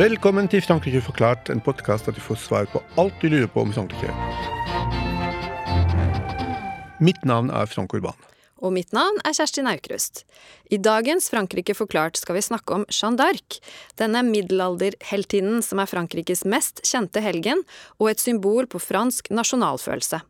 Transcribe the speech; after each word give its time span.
Velkommen 0.00 0.46
til 0.48 0.62
Frankrike 0.64 1.00
forklart, 1.04 1.50
en 1.52 1.60
podkast 1.60 2.06
der 2.08 2.14
du 2.16 2.20
får 2.24 2.38
svar 2.40 2.68
på 2.72 2.80
alt 2.96 3.16
du 3.20 3.28
lurer 3.28 3.50
på 3.52 3.60
om 3.60 3.72
Frankrike. 3.72 4.14
Mitt 7.04 7.20
navn 7.24 7.50
er 7.50 7.68
Frank 7.68 7.92
Urban. 7.92 8.16
Og 8.60 8.74
mitt 8.76 8.92
navn 8.92 9.16
er 9.24 9.34
Kjersti 9.36 9.64
Aukrust. 9.64 10.24
I 10.70 10.76
dagens 10.76 11.30
Frankrike 11.32 11.74
forklart 11.76 12.20
skal 12.20 12.36
vi 12.36 12.44
snakke 12.44 12.76
om 12.76 12.84
Jeanne 12.92 13.16
d'Arc, 13.20 13.60
denne 13.96 14.22
middelalderheltinnen 14.26 15.64
som 15.64 15.80
er 15.80 15.88
Frankrikes 15.88 16.44
mest 16.44 16.84
kjente 16.84 17.24
helgen 17.24 17.64
og 17.98 18.12
et 18.12 18.20
symbol 18.20 18.68
på 18.68 18.82
fransk 18.82 19.32
nasjonalfølelse. 19.32 20.20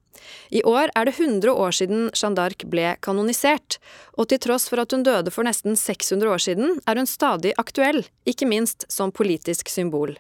I 0.51 0.63
år 0.67 0.93
er 0.97 1.09
det 1.09 1.15
100 1.17 1.53
år 1.53 1.75
siden 1.77 2.09
Jeanne 2.15 2.39
d'Arc 2.39 2.67
ble 2.71 2.95
kanonisert, 3.05 3.79
og 4.19 4.31
til 4.31 4.41
tross 4.43 4.69
for 4.71 4.83
at 4.83 4.95
hun 4.95 5.05
døde 5.07 5.33
for 5.35 5.47
nesten 5.47 5.79
600 5.79 6.31
år 6.31 6.45
siden, 6.45 6.79
er 6.87 7.01
hun 7.01 7.09
stadig 7.09 7.55
aktuell, 7.61 8.05
ikke 8.29 8.49
minst 8.49 8.87
som 8.93 9.13
politisk 9.13 9.69
symbol. 9.73 10.17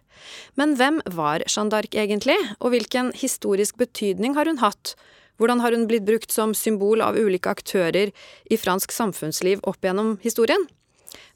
Men 0.57 0.77
hvem 0.81 1.01
var 1.07 1.45
Jeanne 1.47 1.73
d'Arc 1.73 1.97
egentlig, 1.97 2.39
og 2.61 2.75
hvilken 2.75 3.15
historisk 3.17 3.81
betydning 3.81 4.37
har 4.39 4.51
hun 4.51 4.61
hatt? 4.65 4.95
Hvordan 5.41 5.63
har 5.65 5.73
hun 5.73 5.87
blitt 5.89 6.05
brukt 6.05 6.33
som 6.35 6.53
symbol 6.53 7.01
av 7.01 7.17
ulike 7.17 7.49
aktører 7.49 8.13
i 8.45 8.61
fransk 8.61 8.93
samfunnsliv 8.93 9.63
opp 9.65 9.81
gjennom 9.81 10.19
historien? 10.25 10.67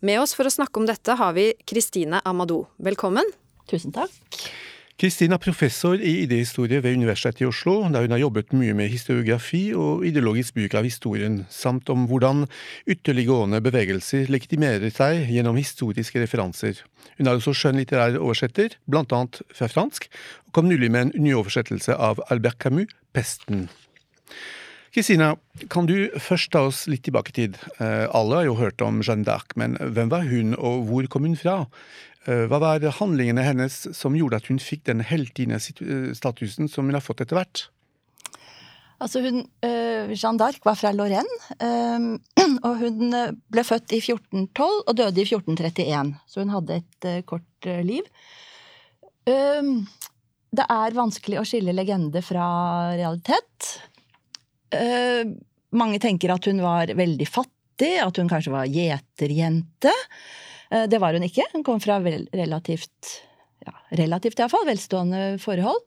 Med 0.04 0.20
oss 0.20 0.36
for 0.36 0.44
å 0.44 0.52
snakke 0.52 0.80
om 0.80 0.86
dette 0.88 1.16
har 1.16 1.32
vi 1.36 1.52
Christine 1.64 2.20
Amadou. 2.28 2.66
Velkommen. 2.76 3.32
Tusen 3.70 3.96
takk. 3.96 4.12
Kristin 4.94 5.34
er 5.34 5.40
professor 5.42 5.98
i 5.98 6.20
idehistorie 6.22 6.78
ved 6.78 6.94
Universitetet 6.94 7.40
i 7.42 7.46
Oslo, 7.48 7.80
der 7.90 8.04
hun 8.04 8.12
har 8.14 8.20
jobbet 8.22 8.52
mye 8.54 8.76
med 8.78 8.92
historiografi 8.92 9.72
og 9.74 10.04
ideologisk 10.06 10.54
bruk 10.54 10.76
av 10.78 10.86
historien, 10.86 11.40
samt 11.50 11.90
om 11.90 12.04
hvordan 12.06 12.44
ytterliggående 12.86 13.58
bevegelser 13.64 14.30
legitimerer 14.30 14.94
seg 14.94 15.26
gjennom 15.34 15.58
historiske 15.58 16.22
referanser. 16.22 16.84
Hun 17.18 17.26
er 17.26 17.34
også 17.34 17.56
skjønnlitterær 17.58 18.20
oversetter, 18.20 18.78
blant 18.86 19.10
annet 19.10 19.42
fra 19.50 19.66
fransk, 19.72 20.06
og 20.46 20.54
kom 20.54 20.70
nylig 20.70 20.92
med 20.94 21.08
en 21.08 21.26
nyoversettelse 21.26 21.98
av 21.98 22.22
Albert 22.30 22.62
Camus' 22.62 22.94
Pesten. 23.10 23.66
Kristina, 24.94 25.32
kan 25.74 25.88
du 25.90 26.06
først 26.22 26.52
ta 26.54 26.68
oss 26.68 26.84
litt 26.86 27.02
tilbake 27.02 27.32
i 27.32 27.38
tid? 27.40 27.56
Eh, 27.82 28.06
alle 28.14 28.36
har 28.38 28.44
jo 28.46 28.58
hørt 28.60 28.82
om 28.86 29.00
Jeanne 29.02 29.26
d'Arc, 29.26 29.56
men 29.58 29.74
hvem 29.74 30.12
var 30.12 30.22
hun, 30.28 30.54
og 30.54 30.86
hvor 30.86 31.08
kom 31.10 31.26
hun 31.26 31.34
fra? 31.34 31.64
Eh, 32.24 32.46
hva 32.48 32.60
var 32.62 32.84
handlingene 33.00 33.44
hennes 33.44 33.82
som 33.96 34.16
gjorde 34.16 34.40
at 34.40 34.48
hun 34.48 34.60
fikk 34.62 34.86
den 34.88 35.04
heltinnestatusen 35.04 36.70
som 36.72 36.88
hun 36.88 36.96
har 36.96 37.04
fått 37.04 37.20
etter 37.24 37.36
hvert? 37.36 37.66
Altså 39.02 39.20
hun, 39.20 39.42
Jeanne 39.60 40.38
d'Arc 40.40 40.62
var 40.64 40.78
fra 40.78 40.92
Lorraine, 40.94 41.40
og 42.66 42.76
hun 42.80 43.10
ble 43.52 43.64
født 43.66 43.92
i 43.92 43.98
1412 44.00 44.70
og 44.70 44.94
døde 44.96 45.20
i 45.20 45.26
1431. 45.26 46.12
Så 46.30 46.40
hun 46.40 46.52
hadde 46.54 46.78
et 46.78 47.08
kort 47.28 47.68
liv. 47.84 48.06
Det 49.26 50.66
er 50.78 50.96
vanskelig 50.96 51.40
å 51.42 51.44
skille 51.48 51.74
legende 51.74 52.22
fra 52.24 52.46
realitet. 52.94 53.74
Mange 55.74 56.00
tenker 56.00 56.32
at 56.32 56.48
hun 56.48 56.62
var 56.64 56.94
veldig 56.94 57.28
fattig, 57.28 57.96
at 57.98 58.22
hun 58.22 58.30
kanskje 58.30 58.54
var 58.54 58.70
gjeterjente. 58.70 59.92
Det 60.74 60.98
var 60.98 61.14
hun 61.14 61.26
ikke. 61.26 61.46
Hun 61.52 61.62
kom 61.66 61.78
fra 61.82 62.00
relativt, 62.02 63.12
ja, 63.62 63.74
relativt 64.00 64.40
iallfall, 64.42 64.66
velstående 64.66 65.38
forhold. 65.42 65.84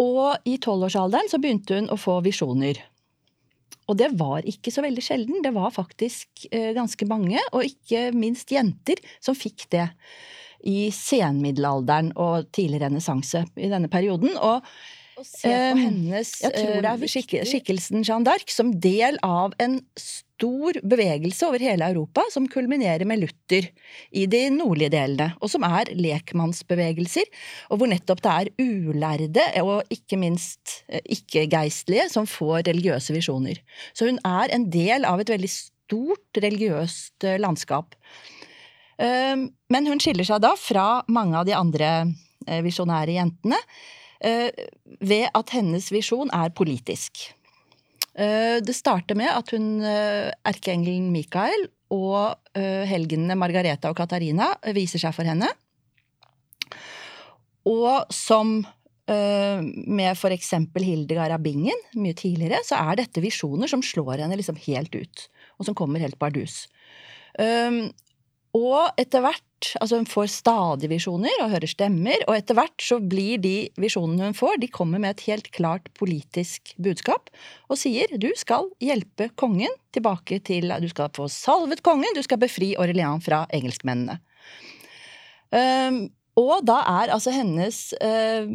Og 0.00 0.48
i 0.48 0.56
tolvårsalderen 0.62 1.28
så 1.30 1.38
begynte 1.42 1.76
hun 1.76 1.90
å 1.92 1.98
få 2.00 2.16
visjoner. 2.24 2.80
Og 3.90 3.98
det 3.98 4.08
var 4.16 4.46
ikke 4.48 4.72
så 4.72 4.80
veldig 4.84 5.04
sjelden. 5.04 5.42
Det 5.44 5.52
var 5.52 5.74
faktisk 5.74 6.46
ganske 6.50 7.08
mange, 7.10 7.42
og 7.52 7.66
ikke 7.66 8.08
minst 8.16 8.54
jenter, 8.54 9.02
som 9.20 9.36
fikk 9.36 9.66
det 9.74 9.88
i 10.62 10.86
senmiddelalderen 10.94 12.12
og 12.22 12.48
tidlig 12.54 12.80
renessanse 12.84 13.44
i 13.58 13.68
denne 13.72 13.90
perioden. 13.92 14.36
Og 14.38 14.62
å 15.18 15.24
se 15.26 15.50
på 15.50 15.80
hennes 15.82 16.30
skik 17.10 17.34
skikkelsen 17.50 18.06
Jeanne 18.06 18.24
d'Arc 18.30 18.54
som 18.54 18.70
del 18.80 19.18
av 19.26 19.52
en 19.60 19.80
stor 20.42 20.74
bevegelse 20.82 21.46
over 21.46 21.62
hele 21.62 21.86
Europa, 21.92 22.24
som 22.34 22.48
kulminerer 22.50 23.06
med 23.06 23.22
Luther 23.22 23.68
i 24.10 24.26
de 24.26 24.40
nordlige 24.50 24.90
delene, 24.96 25.28
og 25.38 25.50
som 25.52 25.62
er 25.62 25.92
lekmannsbevegelser, 25.94 27.28
og 27.70 27.78
hvor 27.78 27.90
nettopp 27.92 28.22
det 28.24 28.32
er 28.34 28.50
ulærde, 28.58 29.44
og 29.62 29.86
ikke 29.94 30.18
minst 30.18 30.82
ikke-geistlige, 30.90 32.08
som 32.10 32.26
får 32.26 32.66
religiøse 32.66 33.14
visjoner. 33.14 33.62
Så 33.94 34.10
hun 34.10 34.18
er 34.26 34.50
en 34.50 34.66
del 34.74 35.06
av 35.06 35.22
et 35.22 35.30
veldig 35.30 35.50
stort 35.52 36.42
religiøst 36.42 37.28
landskap. 37.38 37.94
Men 38.98 39.88
hun 39.90 40.02
skiller 40.02 40.26
seg 40.26 40.42
da 40.42 40.56
fra 40.58 41.04
mange 41.06 41.38
av 41.38 41.46
de 41.46 41.54
andre 41.54 41.92
visjonære 42.66 43.14
jentene 43.14 43.62
ved 45.02 45.30
at 45.30 45.54
hennes 45.54 45.86
visjon 45.94 46.30
er 46.34 46.50
politisk. 46.54 47.30
Det 48.12 48.74
starter 48.76 49.16
med 49.16 49.30
at 49.32 49.54
hun, 49.54 49.80
erkeengelen 49.82 51.08
Mikael 51.14 51.64
og 51.92 52.36
helgenene 52.52 53.36
Margareta 53.40 53.88
og 53.88 53.96
Katarina 53.96 54.50
viser 54.76 55.00
seg 55.00 55.14
for 55.16 55.24
henne. 55.24 55.48
Og 57.68 58.12
som 58.12 58.58
med 59.08 60.20
eksempel 60.36 60.84
Hildegard 60.84 61.32
av 61.34 61.40
Bingen 61.44 61.80
mye 61.96 62.16
tidligere, 62.16 62.60
så 62.68 62.78
er 62.84 63.00
dette 63.00 63.24
visjoner 63.24 63.70
som 63.70 63.82
slår 63.84 64.26
henne 64.26 64.36
liksom 64.38 64.60
helt 64.68 64.92
ut, 64.92 65.26
og 65.56 65.70
som 65.70 65.76
kommer 65.78 66.04
helt 66.04 66.20
bardus. 66.20 66.66
Og 68.58 69.00
etter 69.00 69.24
hvert 69.24 69.48
Altså, 69.78 70.00
hun 70.00 70.08
får 70.10 70.26
stadig 70.32 70.88
visjoner 70.90 71.44
og 71.44 71.52
hører 71.52 71.70
stemmer, 71.70 72.24
og 72.26 72.34
etter 72.34 72.56
hvert 72.58 72.82
så 72.82 72.96
blir 72.98 73.38
de 73.38 73.68
visjonene 73.78 74.32
hun 74.32 74.34
får, 74.34 74.56
de 74.58 74.68
kommer 74.74 74.98
med 74.98 75.14
et 75.14 75.22
helt 75.28 75.52
klart 75.54 75.86
politisk 75.94 76.72
budskap 76.82 77.30
og 77.70 77.78
sier 77.78 78.10
du 78.18 78.26
skal 78.34 78.72
hjelpe 78.82 79.28
kongen 79.38 79.70
tilbake 79.94 80.40
til 80.42 80.74
Du 80.82 80.88
skal 80.90 81.12
få 81.14 81.28
salvet 81.30 81.84
kongen, 81.86 82.10
du 82.16 82.24
skal 82.26 82.42
befri 82.42 82.72
Aurelian 82.74 83.22
fra 83.22 83.44
engelskmennene. 83.54 84.18
Um, 85.54 86.08
og 86.42 86.64
da 86.66 86.78
er 86.88 87.12
altså 87.14 87.32
hennes 87.34 87.78
eh, 88.02 88.48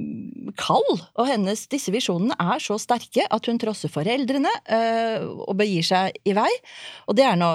kall 0.59 0.85
og 0.93 1.25
hennes, 1.27 1.65
disse 1.71 1.91
visjonene 1.93 2.35
er 2.39 2.61
så 2.63 2.77
sterke 2.81 3.25
at 3.33 3.49
hun 3.49 3.59
trosser 3.61 3.91
foreldrene 3.91 4.51
eh, 4.73 5.23
og 5.23 5.55
begir 5.59 5.85
seg 5.85 6.17
i 6.27 6.35
vei. 6.37 6.49
Og 7.07 7.17
det 7.17 7.25
er 7.27 7.37
nå 7.39 7.49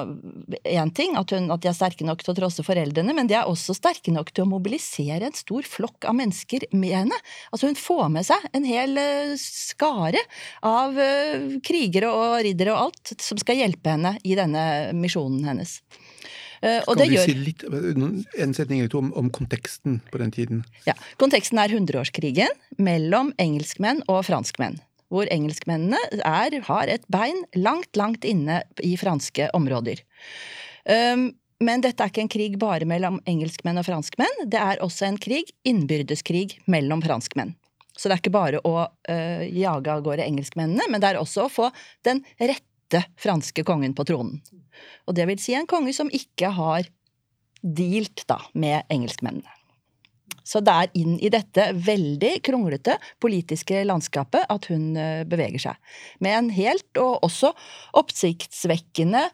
én 0.62 0.92
ting 0.94 1.16
at, 1.20 1.34
hun, 1.34 1.50
at 1.54 1.64
de 1.64 1.70
er 1.70 1.76
sterke 1.76 2.06
nok 2.06 2.24
til 2.24 2.34
å 2.34 2.38
trosse 2.38 2.64
foreldrene, 2.66 3.16
men 3.16 3.30
de 3.30 3.38
er 3.38 3.50
også 3.50 3.76
sterke 3.76 4.14
nok 4.14 4.32
til 4.32 4.46
å 4.46 4.52
mobilisere 4.52 5.28
en 5.28 5.36
stor 5.36 5.66
flokk 5.68 6.08
av 6.08 6.18
mennesker 6.18 6.68
med 6.76 6.96
henne. 7.02 7.20
Altså 7.50 7.70
hun 7.70 7.78
får 7.78 8.06
med 8.14 8.28
seg 8.28 8.48
en 8.52 8.68
hel 8.68 8.98
eh, 9.00 9.34
skare 9.40 10.22
av 10.66 10.98
eh, 11.00 11.58
krigere 11.64 12.12
og 12.12 12.40
riddere 12.46 12.76
og 12.76 12.88
alt 12.88 13.16
som 13.22 13.40
skal 13.40 13.60
hjelpe 13.62 13.96
henne 13.96 14.16
i 14.22 14.38
denne 14.38 14.64
misjonen 14.96 15.44
hennes. 15.48 15.80
Uh, 16.62 16.78
kan 16.86 17.00
du 17.00 17.16
gjør... 17.16 17.26
si 17.26 17.34
litt, 17.34 17.64
en 17.66 18.54
setning 18.54 18.84
om, 18.94 19.10
om, 19.18 19.28
konteksten 19.34 19.98
på 20.12 20.20
den 20.22 20.30
tiden? 20.34 20.62
Ja, 20.86 20.94
Konteksten 21.18 21.58
er 21.58 21.74
hundreårskrigen 21.74 22.54
mellom 22.78 23.32
engelskmenn 23.42 24.04
og 24.06 24.22
franskmenn. 24.28 24.78
Hvor 25.12 25.28
engelskmennene 25.34 25.98
er, 26.22 26.54
har 26.68 26.88
et 26.88 27.02
bein 27.12 27.42
langt, 27.58 27.90
langt 27.98 28.24
inne 28.24 28.62
i 28.80 28.94
franske 28.96 29.50
områder. 29.58 30.00
Um, 30.86 31.32
men 31.62 31.82
dette 31.82 32.02
er 32.02 32.10
ikke 32.10 32.24
en 32.24 32.32
krig 32.32 32.54
bare 32.62 32.86
mellom 32.88 33.20
engelskmenn 33.28 33.78
og 33.82 33.86
franskmenn. 33.86 34.46
Det 34.46 34.58
er 34.58 34.80
også 34.82 35.06
en 35.10 35.18
krig, 35.20 35.52
innbyrdeskrig, 35.68 36.62
mellom 36.70 37.02
franskmenn. 37.04 37.54
Så 37.98 38.08
det 38.08 38.16
er 38.16 38.22
ikke 38.22 38.34
bare 38.34 38.62
å 38.64 38.76
uh, 38.86 39.42
jage 39.46 39.92
av 39.92 40.02
gårde 40.06 40.24
engelskmennene, 40.24 40.86
men 40.90 41.02
det 41.02 41.10
er 41.12 41.20
også 41.20 41.46
å 41.46 41.52
få 41.52 41.68
den 42.06 42.22
rette 42.40 42.71
franske 43.20 43.64
kongen 43.64 43.94
på 43.96 44.04
tronen. 44.08 44.42
Og 45.06 45.16
det 45.16 45.26
vil 45.30 45.40
si 45.40 45.56
en 45.56 45.68
konge 45.70 45.94
som 45.96 46.10
ikke 46.12 46.52
har 46.56 46.86
dealt 47.62 48.24
da 48.28 48.40
med 48.58 48.88
engelskmennene. 48.92 49.48
Så 50.42 50.58
det 50.64 50.72
er 50.74 50.94
inn 50.98 51.16
i 51.22 51.30
dette 51.30 51.68
veldig 51.86 52.32
kronglete 52.44 52.96
politiske 53.22 53.84
landskapet 53.86 54.48
at 54.50 54.66
hun 54.72 54.96
eh, 54.98 55.22
beveger 55.28 55.68
seg. 55.68 55.98
Med 56.18 56.34
en 56.34 56.50
helt 56.56 56.98
og 57.00 57.22
også 57.28 57.52
oppsiktsvekkende 58.00 59.28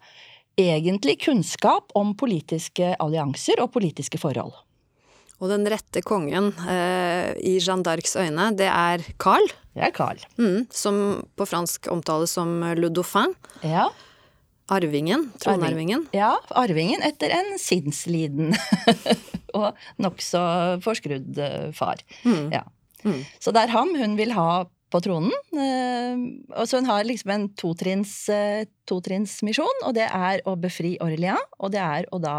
egentlig 0.58 1.18
kunnskap 1.24 1.94
om 1.96 2.12
politiske 2.18 2.92
allianser 3.00 3.62
og 3.62 3.72
politiske 3.76 4.20
forhold. 4.20 4.52
Og 5.38 5.52
den 5.52 5.68
rette 5.70 6.02
kongen 6.02 6.50
eh, 6.66 7.30
i 7.46 7.56
Jeanne 7.62 7.86
d'Arcs 7.86 8.18
øyne, 8.18 8.50
det 8.58 8.68
er 8.68 9.04
Carl. 9.22 9.46
Det 9.78 9.86
er 9.86 9.94
Carl. 9.94 10.20
Mm, 10.40 10.66
som 10.74 11.00
på 11.38 11.46
fransk 11.48 11.88
omtales 11.92 12.34
som 12.34 12.60
Le 12.78 12.90
Dauphin. 12.90 13.34
Ja. 13.62 13.88
Arvingen? 14.68 15.30
Tronarvingen? 15.40 16.04
Ja, 16.12 16.34
arvingen 16.58 17.00
etter 17.06 17.32
en 17.32 17.54
sinnsliden 17.62 18.52
og 19.56 19.78
nokså 20.02 20.42
forskrudd 20.84 21.38
far. 21.78 22.02
Mm. 22.26 22.50
Ja. 22.52 22.66
Mm. 23.06 23.22
Så 23.40 23.54
det 23.54 23.62
er 23.64 23.72
ham 23.72 23.94
hun 23.96 24.18
vil 24.18 24.34
ha 24.36 24.66
på 24.92 25.00
tronen. 25.04 25.32
Og 26.56 26.68
så 26.68 26.80
hun 26.80 26.88
har 26.88 27.06
liksom 27.08 27.32
en 27.32 27.48
totrinnsmisjon, 27.56 28.74
totrinnsmisjon, 28.88 29.82
og 29.84 29.92
det 29.98 30.06
er 30.08 30.40
å 30.48 30.54
befri 30.56 30.94
Orléans, 31.04 31.44
og 31.60 31.74
det 31.74 31.82
er 31.82 32.06
å 32.08 32.20
da 32.22 32.38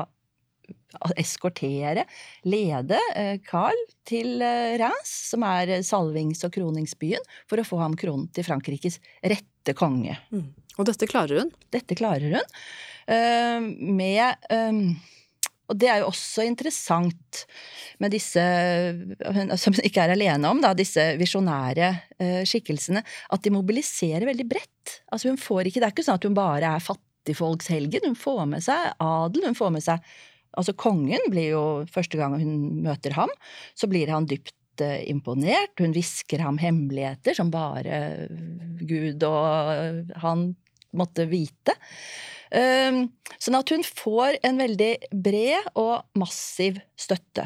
eskortere, 1.19 2.05
lede 2.49 2.99
Carl 3.47 3.77
til 4.09 4.41
Reims, 4.41 5.13
som 5.31 5.45
er 5.47 5.79
salvings- 5.85 6.43
og 6.47 6.53
kroningsbyen, 6.55 7.23
for 7.49 7.61
å 7.61 7.67
få 7.67 7.81
ham 7.83 7.97
kronet 7.99 8.33
til 8.35 8.47
Frankrikes 8.47 8.99
rette 9.21 9.75
konge. 9.77 10.17
Mm. 10.33 10.49
Og 10.79 10.87
dette 10.87 11.07
klarer 11.11 11.43
hun? 11.43 11.53
Dette 11.75 11.97
klarer 11.99 12.39
hun. 12.39 12.45
Med 13.99 14.23
og 15.69 15.77
det 15.77 15.89
er 15.91 15.99
jo 16.01 16.09
også 16.09 16.41
interessant 16.49 17.43
med 18.01 18.13
disse, 18.15 18.41
som 19.61 19.75
hun 19.75 19.85
ikke 19.85 20.01
er 20.01 20.15
alene 20.15 20.49
om, 20.49 20.61
da, 20.63 20.71
disse 20.73 21.03
visjonære 21.19 21.91
skikkelsene, 22.49 23.03
at 23.05 23.45
de 23.45 23.53
mobiliserer 23.53 24.25
veldig 24.25 24.47
bredt. 24.49 24.95
Altså 25.13 25.29
hun 25.29 25.37
får 25.37 25.69
ikke, 25.69 25.83
Det 25.83 25.89
er 25.91 25.93
ikke 25.93 26.07
sånn 26.07 26.17
at 26.17 26.25
hun 26.25 26.37
bare 26.37 26.73
er 26.73 26.85
fattigfolkshelgen. 26.87 28.09
Hun 28.09 28.17
får 28.17 28.43
med 28.49 28.65
seg 28.65 28.97
adel, 28.97 29.45
hun 29.45 29.59
får 29.59 29.75
med 29.77 29.85
seg 29.85 30.09
Altså 30.57 30.73
kongen 30.73 31.21
blir 31.29 31.51
jo 31.53 31.65
Første 31.91 32.17
gang 32.19 32.37
hun 32.39 32.81
møter 32.85 33.13
ham, 33.17 33.29
så 33.77 33.89
blir 33.91 34.09
han 34.13 34.27
dypt 34.29 34.83
uh, 34.83 34.97
imponert. 35.09 35.75
Hun 35.81 35.93
hvisker 35.95 36.41
ham 36.45 36.57
hemmeligheter 36.61 37.37
som 37.37 37.51
bare 37.53 38.27
Gud 38.81 39.23
og 39.27 40.09
han 40.23 40.49
måtte 40.97 41.27
vite. 41.29 41.75
Ehm, 42.49 43.03
sånn 43.37 43.59
at 43.59 43.71
hun 43.73 43.85
får 43.85 44.39
en 44.47 44.61
veldig 44.61 44.93
bred 45.13 45.69
og 45.77 46.01
massiv 46.17 46.79
støtte. 46.97 47.45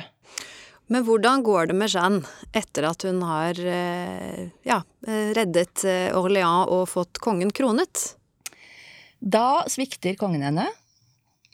Men 0.91 1.05
hvordan 1.07 1.43
går 1.45 1.71
det 1.71 1.77
med 1.79 1.91
Jeanne 1.91 2.49
etter 2.55 2.87
at 2.89 3.05
hun 3.07 3.21
har 3.25 3.57
eh, 3.57 4.49
ja, 4.67 4.81
reddet 5.07 5.83
eh, 5.87 6.11
Orléans 6.15 6.71
og 6.71 6.89
fått 6.91 7.21
kongen 7.23 7.53
kronet? 7.55 8.13
Da 9.19 9.63
svikter 9.71 10.17
kongen 10.19 10.43
henne. 10.43 10.67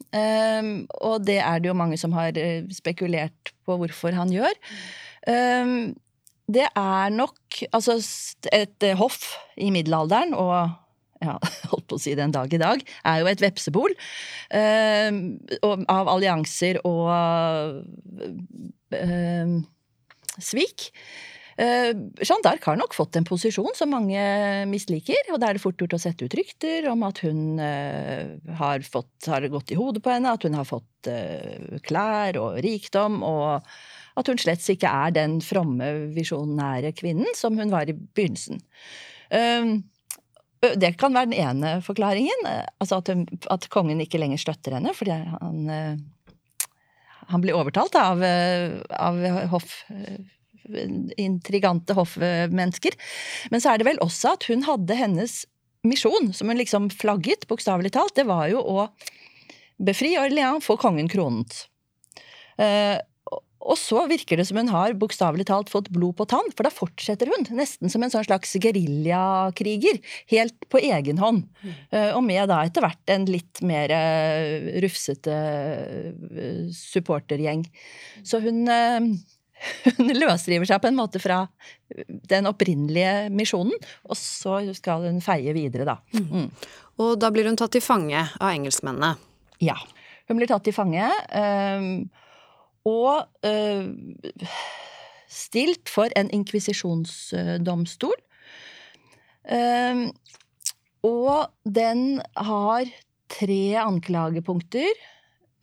Um, 0.10 0.88
og 1.06 1.26
det 1.28 1.38
er 1.44 1.62
det 1.62 1.70
jo 1.70 1.78
mange 1.78 1.98
som 2.02 2.14
har 2.18 2.38
eh, 2.40 2.66
spekulert 2.74 3.54
på 3.68 3.78
hvorfor 3.78 4.16
han 4.18 4.32
gjør. 4.34 4.56
Um, 5.30 5.94
det 6.50 6.66
er 6.66 7.12
nok 7.14 7.60
altså 7.70 8.00
et 8.56 8.86
hoff 8.98 9.36
i 9.58 9.70
middelalderen 9.74 10.34
og 10.34 10.72
ja, 11.22 11.36
holdt 11.72 11.88
på 11.90 11.98
å 12.00 12.02
si 12.02 12.16
den 12.18 12.34
dag 12.36 12.54
i 12.54 12.62
dag, 12.62 12.84
er 13.06 13.22
jo 13.22 13.30
et 13.30 13.44
vepsebol 13.44 13.96
eh, 14.56 15.10
av 15.62 16.12
allianser 16.16 16.82
og 16.88 17.84
eh, 18.96 19.58
svik. 20.40 20.90
Eh, 21.60 21.92
Jeanne 22.24 22.44
d'Arc 22.46 22.64
har 22.70 22.78
nok 22.80 22.94
fått 22.96 23.18
en 23.20 23.26
posisjon 23.28 23.74
som 23.76 23.92
mange 23.92 24.20
misliker, 24.72 25.28
og 25.34 25.42
da 25.42 25.50
er 25.50 25.58
det 25.58 25.64
fort 25.64 25.82
gjort 25.82 25.98
å 25.98 26.00
sette 26.00 26.24
ut 26.24 26.36
rykter 26.40 26.88
om 26.88 27.04
at 27.04 27.20
hun 27.26 27.60
eh, 27.60 28.38
har, 28.62 28.86
fått, 28.88 29.28
har 29.28 29.44
gått 29.52 29.74
i 29.76 29.80
hodet 29.80 30.04
på 30.06 30.14
henne, 30.14 30.32
at 30.32 30.46
hun 30.48 30.56
har 30.56 30.68
fått 30.70 31.10
eh, 31.12 31.82
klær 31.84 32.40
og 32.40 32.62
rikdom, 32.64 33.20
og 33.28 33.68
at 34.20 34.32
hun 34.32 34.40
slett 34.40 34.64
ikke 34.72 34.94
er 35.04 35.16
den 35.18 35.40
fromme, 35.44 35.92
visjonære 36.16 36.94
kvinnen 36.96 37.36
som 37.36 37.60
hun 37.60 37.76
var 37.76 37.92
i 37.92 37.96
begynnelsen. 37.96 38.64
Det 40.60 40.90
kan 41.00 41.14
være 41.16 41.30
den 41.30 41.38
ene 41.40 41.76
forklaringen. 41.86 42.42
Altså 42.82 43.00
at, 43.00 43.12
at 43.54 43.68
kongen 43.72 44.02
ikke 44.04 44.20
lenger 44.20 44.42
støtter 44.42 44.76
henne 44.76 44.92
fordi 44.98 45.14
han, 45.14 45.70
han 47.30 47.46
blir 47.46 47.56
overtalt 47.56 47.96
av, 48.02 48.26
av 48.26 49.22
hoff, 49.54 49.78
intrigante 51.20 51.96
hoffmennesker. 51.98 52.98
Men 53.54 53.64
så 53.64 53.74
er 53.74 53.82
det 53.82 53.90
vel 53.90 54.02
også 54.06 54.36
at 54.38 54.50
hun 54.52 54.66
hadde 54.68 54.98
hennes 55.00 55.42
misjon, 55.88 56.34
som 56.36 56.52
hun 56.52 56.60
liksom 56.60 56.90
flagget, 56.92 57.48
bokstavelig 57.50 57.94
talt, 57.96 58.16
det 58.20 58.28
var 58.30 58.50
jo 58.52 58.62
å 58.62 58.90
befri 59.80 60.18
Orléans, 60.20 60.66
få 60.66 60.76
kongen 60.80 61.08
kronet. 61.12 61.68
Og 63.60 63.76
så 63.78 64.06
virker 64.08 64.40
det 64.40 64.46
som 64.48 64.58
hun 64.62 64.72
har 64.72 64.96
bokstavelig 65.00 65.46
talt 65.50 65.72
fått 65.72 65.90
blod 65.92 66.16
på 66.20 66.28
tann, 66.32 66.48
for 66.56 66.66
da 66.66 66.72
fortsetter 66.72 67.30
hun, 67.32 67.44
nesten 67.58 67.92
som 67.92 68.04
en 68.06 68.12
sånn 68.14 68.28
slags 68.28 68.56
geriljakriger, 68.64 70.00
helt 70.32 70.56
på 70.72 70.80
egen 70.88 71.20
hånd. 71.20 71.44
Eh, 71.92 72.14
og 72.16 72.24
med 72.26 72.48
da 72.52 72.62
etter 72.64 72.86
hvert 72.86 73.14
en 73.14 73.28
litt 73.28 73.60
mer 73.66 73.92
eh, 73.92 74.80
rufsete 74.86 75.36
supportergjeng. 76.76 77.66
Så 78.24 78.40
hun, 78.46 78.64
hun 79.98 80.12
løsriver 80.16 80.68
seg 80.70 80.82
på 80.82 80.90
en 80.90 80.98
måte 81.00 81.22
fra 81.22 81.44
den 82.32 82.50
opprinnelige 82.50 83.30
misjonen, 83.34 83.76
og 84.08 84.18
så 84.20 84.60
skal 84.78 85.08
hun 85.08 85.22
feie 85.24 85.54
videre, 85.56 85.88
da. 85.90 85.98
Mm. 86.16 86.30
mm. 86.30 86.70
Og 87.00 87.14
da 87.16 87.30
blir 87.32 87.48
hun 87.48 87.56
tatt 87.60 87.72
til 87.72 87.84
fange 87.84 88.20
av 88.20 88.50
engelskmennene? 88.52 89.14
Ja. 89.64 89.78
Hun 90.28 90.40
blir 90.40 90.50
tatt 90.52 90.66
til 90.68 90.76
fange. 90.76 91.06
Øh, 91.32 91.86
og 92.90 93.48
øh, 93.48 93.86
stilt 95.32 95.92
for 95.92 96.12
en 96.20 96.32
inkvisisjonsdomstol. 96.36 98.20
Øh, 99.48 100.04
og 101.08 101.48
den 101.64 102.20
har 102.36 102.92
tre 103.32 103.62
anklagepunkter 103.80 104.92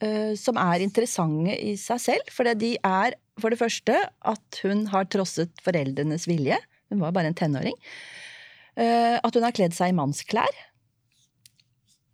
uh, 0.03 0.33
som 0.39 0.59
er 0.61 0.83
interessante 0.85 1.57
i 1.61 1.75
seg 1.79 2.01
selv. 2.01 2.33
For 2.33 2.47
de 2.57 2.75
er 2.83 3.17
for 3.41 3.53
det 3.53 3.59
første 3.61 3.97
at 4.05 4.61
hun 4.63 4.85
har 4.93 5.09
trosset 5.11 5.53
foreldrenes 5.65 6.27
vilje. 6.29 6.59
Hun 6.91 7.03
var 7.03 7.15
bare 7.15 7.31
en 7.31 7.37
tenåring. 7.37 7.75
Uh, 8.77 9.17
at 9.17 9.33
hun 9.33 9.45
har 9.45 9.55
kledd 9.57 9.75
seg 9.77 9.91
i 9.91 9.97
mannsklær. 9.97 10.61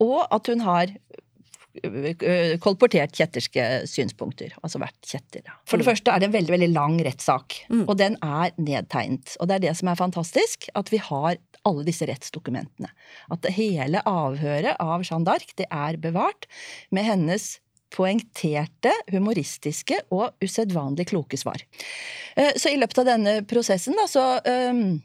Og 0.04 0.24
at 0.34 0.48
hun 0.52 0.64
har 0.66 0.92
Eh, 1.74 2.60
kolportert 2.62 3.16
kjetterske 3.18 3.64
synspunkter. 3.90 4.54
Altså 4.62 4.78
vært 4.82 5.00
kjetter. 5.10 5.48
For 5.66 5.82
det 5.82 5.88
mm. 5.88 5.90
første 5.90 6.14
er 6.14 6.22
det 6.22 6.28
en 6.28 6.36
veldig 6.36 6.54
veldig 6.54 6.70
lang 6.70 7.00
rettssak, 7.02 7.56
mm. 7.72 7.88
og 7.88 7.98
den 7.98 8.18
er 8.22 8.54
nedtegnet. 8.62 9.34
Og 9.42 9.50
det 9.50 9.56
er 9.56 9.64
det 9.66 9.74
som 9.80 9.90
er 9.90 9.98
fantastisk, 9.98 10.70
at 10.78 10.94
vi 10.94 11.02
har 11.02 11.40
alle 11.66 11.86
disse 11.88 12.06
rettsdokumentene. 12.06 12.92
At 13.34 13.50
hele 13.56 14.04
avhøret 14.06 14.78
av 14.78 15.02
Jeanne 15.02 15.26
d'Arc 15.26 15.56
det 15.58 15.66
er 15.74 15.98
bevart 16.04 16.46
med 16.94 17.08
hennes 17.10 17.56
poengterte, 17.94 18.94
humoristiske 19.14 20.02
og 20.14 20.34
usedvanlig 20.44 21.08
kloke 21.12 21.40
svar. 21.40 21.64
Eh, 22.36 22.54
så 22.58 22.74
i 22.74 22.80
løpet 22.82 23.04
av 23.04 23.10
denne 23.14 23.40
prosessen, 23.50 23.98
da, 24.00 24.08
så 24.10 24.28
um, 24.74 25.02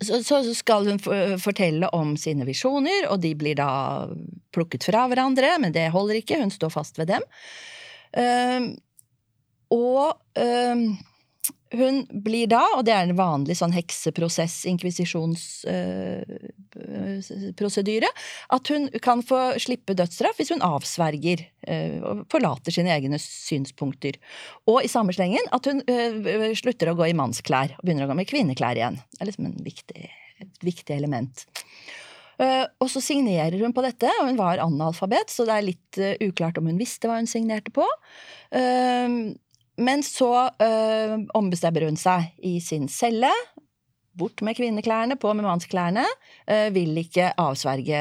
så, 0.00 0.38
skal 0.54 0.88
hun 0.88 1.00
fortelle 1.40 1.88
om 1.96 2.14
sine 2.16 2.46
visjoner, 2.48 3.10
og 3.12 3.20
de 3.20 3.34
blir 3.36 3.58
da 3.58 4.08
plukket 4.54 4.86
fra 4.88 5.04
hverandre, 5.10 5.58
men 5.60 5.74
det 5.76 5.90
holder 5.92 6.22
ikke, 6.22 6.40
hun 6.40 6.52
står 6.52 6.72
fast 6.72 7.00
ved 7.00 7.12
dem. 7.12 7.26
Um, 8.16 8.70
og 9.70 10.16
um, 10.40 10.86
hun 11.76 12.00
blir 12.24 12.48
da, 12.50 12.64
og 12.76 12.84
det 12.88 12.94
er 12.96 13.06
en 13.06 13.18
vanlig 13.18 13.58
sånn 13.60 13.76
hekseprosess, 13.76 14.64
inkvisisjonsprosedyre, 14.72 16.48
uh, 17.20 18.22
at 18.56 18.72
hun 18.72 18.88
kan 19.02 19.22
få 19.26 19.40
slippe 19.62 19.96
dødsstraff 19.98 20.40
hvis 20.40 20.52
hun 20.54 20.64
avsverger 20.64 21.44
uh, 21.68 21.98
og 22.06 22.22
forlater 22.32 22.74
sine 22.74 22.92
egne 22.94 23.20
synspunkter. 23.22 24.18
Og 24.70 24.82
i 24.84 24.90
samme 24.90 25.14
slengen 25.16 25.50
at 25.54 25.68
hun 25.70 25.82
uh, 25.84 26.50
slutter 26.58 26.92
å 26.92 26.96
gå 26.98 27.10
i 27.10 27.16
mannsklær 27.16 27.76
og 27.76 27.84
begynner 27.84 28.08
å 28.08 28.12
gå 28.12 28.20
med 28.20 28.30
kvinneklær 28.30 28.80
igjen. 28.80 29.00
Det 29.14 29.24
er 29.24 29.32
liksom 29.32 29.52
viktig, 29.66 30.08
et 30.46 30.64
viktig 30.66 30.96
element. 30.96 31.44
Uh, 32.40 32.64
og 32.80 32.88
så 32.88 33.02
signerer 33.04 33.60
hun 33.60 33.76
på 33.76 33.84
dette, 33.84 34.08
og 34.20 34.30
hun 34.30 34.40
var 34.40 34.62
analfabet, 34.64 35.28
så 35.28 35.44
det 35.48 35.56
er 35.58 35.68
litt 35.68 36.02
uklart 36.24 36.58
om 36.60 36.70
hun 36.70 36.80
visste 36.80 37.10
hva 37.10 37.20
hun 37.20 37.28
signerte 37.28 37.72
på. 37.74 37.86
Men 39.80 40.02
så 40.04 40.32
øh, 40.60 41.16
ombestemmer 41.36 41.86
hun 41.88 41.98
seg 41.98 42.30
i 42.44 42.58
sin 42.64 42.88
celle. 42.92 43.30
Bort 44.20 44.42
med 44.46 44.56
kvinneklærne, 44.58 45.16
på 45.20 45.32
med 45.34 45.46
mannsklærne. 45.46 46.04
Øh, 46.50 46.68
vil 46.74 46.98
ikke 47.02 47.32
avsverge 47.40 48.00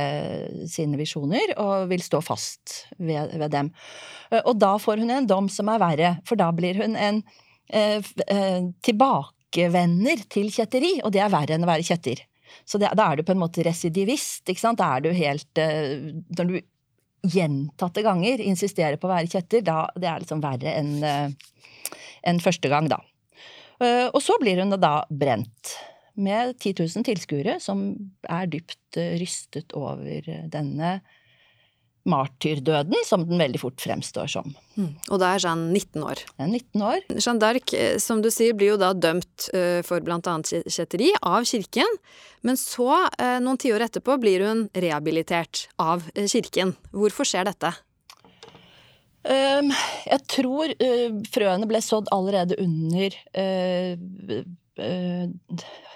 sine 0.69 0.99
visjoner 0.99 1.55
og 1.57 1.89
vil 1.91 2.03
stå 2.03 2.21
fast 2.25 2.85
ved, 2.97 3.35
ved 3.39 3.49
dem. 3.55 3.71
Uh, 4.31 4.41
og 4.43 4.55
da 4.61 4.75
får 4.81 5.03
hun 5.03 5.13
en 5.15 5.29
dom 5.29 5.49
som 5.51 5.71
er 5.71 5.81
verre, 5.81 6.15
for 6.27 6.39
da 6.39 6.51
blir 6.55 6.81
hun 6.83 6.97
en 6.99 7.21
eh, 7.73 8.01
tilbakevender 8.85 10.25
til 10.31 10.49
kjetteri, 10.53 10.97
og 11.03 11.13
det 11.13 11.23
er 11.23 11.33
verre 11.33 11.55
enn 11.55 11.65
å 11.65 11.69
være 11.69 11.87
kjetter. 11.87 12.23
Så 12.65 12.81
det, 12.81 12.91
da 12.97 13.11
er 13.11 13.19
du 13.19 13.25
på 13.25 13.35
en 13.35 13.41
måte 13.41 13.63
residivist. 13.65 14.43
ikke 14.49 14.61
sant? 14.61 14.81
Da 14.81 14.95
er 14.95 15.05
du 15.05 15.11
helt 15.13 15.59
Når 15.59 16.47
du 16.49 16.55
gjentatte 17.29 18.01
ganger 18.01 18.41
insisterer 18.41 18.97
på 18.97 19.05
å 19.05 19.11
være 19.13 19.29
kjetter, 19.29 19.61
da 19.61 19.83
det 19.93 20.09
er 20.09 20.23
liksom 20.23 20.41
verre 20.41 20.73
enn 20.73 21.35
enn 22.27 22.41
første 22.43 22.71
gang, 22.71 22.89
da. 22.91 22.99
Eh, 23.79 24.07
og 24.07 24.21
så 24.23 24.35
blir 24.41 24.59
hun 24.61 24.75
da 24.75 24.99
brent. 25.09 25.75
Med 26.19 26.57
10 26.59 26.75
000 26.83 27.05
tilskuere 27.07 27.59
som 27.63 27.93
er 28.27 28.49
dypt 28.51 28.99
eh, 28.99 29.15
rystet 29.21 29.71
over 29.77 30.25
denne 30.51 30.99
martyrdøden, 32.09 32.95
som 33.05 33.25
den 33.27 33.39
veldig 33.39 33.59
fort 33.61 33.79
fremstår 33.83 34.29
som. 34.31 34.53
Mm. 34.75 34.93
Og 35.11 35.19
da 35.21 35.33
er 35.35 35.43
Jeanne 35.43 35.69
19 35.71 36.05
år. 36.09 36.23
Ja, 36.39 36.45
er 36.45 36.51
19 36.57 36.85
år. 36.89 37.03
Jeanne 37.13 37.43
d'Arc, 37.43 37.73
eh, 37.77 37.97
som 38.03 38.23
du 38.23 38.31
sier, 38.33 38.55
blir 38.57 38.73
jo 38.73 38.79
da 38.81 38.91
dømt 38.95 39.49
for 39.87 40.11
annet 40.15 40.51
kjetteri 40.67 41.11
av 41.21 41.47
kirken. 41.47 41.99
Men 42.43 42.57
så, 42.59 42.89
noen 43.43 43.59
tiår 43.59 43.85
etterpå, 43.87 44.15
blir 44.19 44.43
hun 44.47 44.65
rehabilitert 44.75 45.67
av 45.79 46.07
kirken. 46.15 46.73
Hvorfor 46.95 47.27
skjer 47.27 47.47
dette? 47.47 47.71
Um, 49.27 49.71
jeg 50.07 50.21
tror 50.31 50.71
frøene 51.27 51.67
ble 51.67 51.81
sådd 51.83 52.07
allerede 52.15 52.55
under 52.63 53.17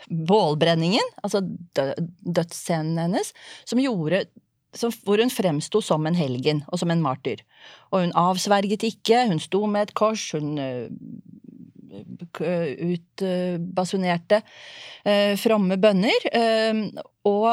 bålbrenningen, 0.10 1.14
altså 1.24 1.44
dødsscenen 1.74 2.98
hennes, 3.06 3.34
som 3.70 3.82
gjorde 3.82 4.26
hvor 5.06 5.22
hun 5.22 5.30
fremsto 5.30 5.82
som 5.86 6.06
en 6.08 6.18
helgen 6.18 6.64
og 6.72 6.80
som 6.82 6.92
en 6.92 7.04
martyr. 7.04 7.44
Og 7.92 8.06
hun 8.06 8.16
avsverget 8.18 8.84
ikke, 8.88 9.28
hun 9.30 9.42
sto 9.42 9.66
med 9.70 9.88
et 9.88 9.94
kors, 9.98 10.32
hun 10.34 10.58
uh, 10.58 10.88
utbasunerte 12.94 14.42
uh, 15.06 15.36
fromme 15.38 15.78
bønner. 15.78 16.30
Og, 17.30 17.52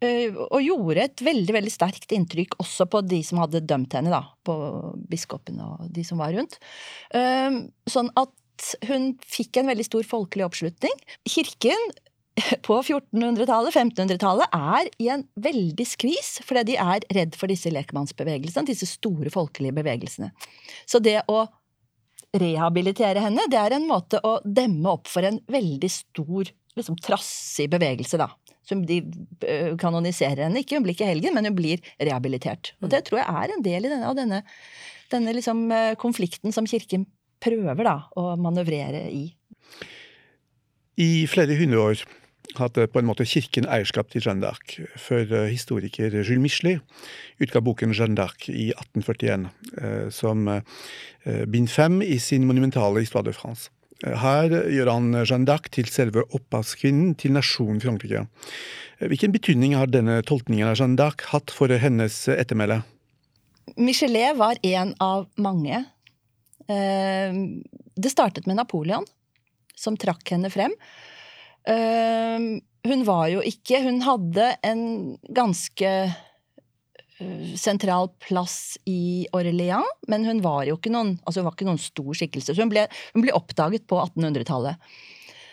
og, 0.00 0.60
gjorde 0.64 1.02
et 1.04 1.22
veldig 1.24 1.54
veldig 1.56 1.72
sterkt 1.72 2.12
inntrykk 2.16 2.54
også 2.62 2.86
på 2.92 3.02
de 3.08 3.22
som 3.26 3.40
hadde 3.42 3.64
dømt 3.68 3.96
henne, 3.96 4.12
da. 4.12 4.22
På 4.44 4.54
biskopen 5.10 5.60
og 5.64 5.88
de 5.92 6.04
som 6.06 6.20
var 6.20 6.32
rundt. 6.36 6.60
sånn 7.90 8.08
at 8.16 8.32
hun 8.88 9.12
fikk 9.26 9.60
en 9.60 9.70
veldig 9.70 9.86
stor 9.88 10.06
folkelig 10.08 10.46
oppslutning. 10.46 10.96
Kirken 11.28 11.90
på 12.64 12.76
1400-tallet, 12.80 13.74
1500-tallet, 13.74 14.54
er 14.54 14.90
i 15.02 15.08
en 15.12 15.24
veldig 15.42 15.86
skvis, 15.88 16.38
fordi 16.46 16.72
de 16.72 16.76
er 16.80 17.04
redd 17.16 17.36
for 17.38 17.52
disse 17.52 17.72
lekmannsbevegelsene, 17.74 18.68
disse 18.70 18.88
store 18.88 19.32
folkelige 19.34 19.76
bevegelsene. 19.76 20.30
Så 20.88 21.02
det 21.04 21.18
å 21.28 21.42
rehabilitere 22.36 23.24
henne, 23.24 23.48
det 23.50 23.58
er 23.58 23.74
en 23.76 23.88
måte 23.90 24.22
å 24.24 24.38
demme 24.46 24.94
opp 24.94 25.10
for 25.10 25.26
en 25.26 25.40
veldig 25.50 25.90
stor, 25.92 26.52
liksom 26.78 26.98
trassig 27.02 27.68
bevegelse, 27.72 28.20
da. 28.20 28.30
Som 28.70 28.84
de 28.86 29.00
kanoniserer 29.80 30.44
henne. 30.46 30.62
Ikke, 30.62 30.78
hun 30.78 30.84
blir 30.86 30.94
ikke 30.94 31.08
helgen, 31.08 31.34
men 31.34 31.48
hun 31.48 31.56
blir 31.58 31.82
rehabilitert. 31.98 32.74
Og 32.80 32.92
det 32.92 33.02
tror 33.08 33.24
jeg 33.24 33.40
er 33.42 33.54
en 33.56 33.64
del 33.66 33.88
denne, 33.90 34.06
av 34.06 34.14
denne, 34.18 34.44
denne 35.10 35.34
liksom, 35.34 35.64
konflikten 35.98 36.54
som 36.54 36.68
kirken 36.70 37.08
prøver 37.42 37.84
da, 37.86 37.96
å 38.16 38.34
manøvrere 38.40 39.06
i. 39.10 39.26
I 41.00 41.10
flere 41.30 41.56
hundre 41.56 41.84
år 41.90 42.02
hadde 42.58 42.86
på 42.90 43.00
en 43.00 43.08
måte 43.08 43.26
kirken 43.28 43.68
eierskap 43.70 44.10
til 44.10 44.24
Jeanne 44.24 44.42
d'Arc, 44.42 44.76
før 44.98 45.26
eh, 45.28 45.50
historiker 45.52 46.12
Jules 46.20 46.42
Michelet 46.42 46.80
utga 47.42 47.62
boken 47.64 47.94
Jeanne 47.96 48.18
d'Arc 48.18 48.48
i 48.50 48.70
1841, 48.74 49.46
eh, 49.80 50.08
som 50.14 50.48
eh, 50.50 51.44
bind 51.50 51.70
fem 51.70 52.00
i 52.02 52.18
sin 52.22 52.48
monumentale 52.48 53.04
Histoire 53.04 53.28
de 53.28 53.36
France. 53.36 53.70
Her 54.00 54.48
gjør 54.72 54.88
han 54.94 55.12
Jeanne 55.20 55.46
d'Arc 55.48 55.68
til 55.76 55.90
selve 55.92 56.24
opphavskvinnen 56.32 57.14
til 57.20 57.34
nasjonen 57.36 57.82
Frankrike. 57.84 58.24
Hvilken 59.00 59.34
betydning 59.34 59.76
har 59.76 59.92
denne 59.92 60.20
tolkningen 60.26 60.70
av 60.70 60.80
Jeanne 60.80 60.96
d'Arc 61.00 61.28
hatt 61.34 61.52
for 61.52 61.72
hennes 61.72 62.22
ettermæle? 62.32 62.80
Michelet 63.76 64.38
var 64.40 64.58
en 64.66 64.94
av 65.04 65.28
mange. 65.38 65.84
Det 66.70 68.12
startet 68.12 68.46
med 68.46 68.60
Napoleon, 68.60 69.06
som 69.74 69.96
trakk 69.98 70.30
henne 70.34 70.50
frem. 70.52 70.74
Uh, 71.68 72.60
hun 72.88 73.02
var 73.04 73.26
jo 73.28 73.42
ikke 73.44 73.82
Hun 73.84 73.98
hadde 74.00 74.46
en 74.64 74.82
ganske 75.36 75.90
uh, 77.20 77.50
sentral 77.60 78.08
plass 78.24 78.78
i 78.88 79.26
Orléans, 79.36 79.98
men 80.08 80.24
hun 80.24 80.40
var 80.44 80.64
jo 80.68 80.78
ikke 80.78 80.92
noen, 80.94 81.18
altså 81.24 81.42
hun 81.42 81.50
var 81.50 81.58
ikke 81.58 81.68
noen 81.68 81.82
stor 81.82 82.12
skikkelse. 82.16 82.54
Så 82.54 82.64
hun 82.64 82.72
ble, 82.72 82.86
hun 83.14 83.26
ble 83.26 83.36
oppdaget 83.36 83.84
på 83.90 84.00
1800-tallet. 84.06 84.80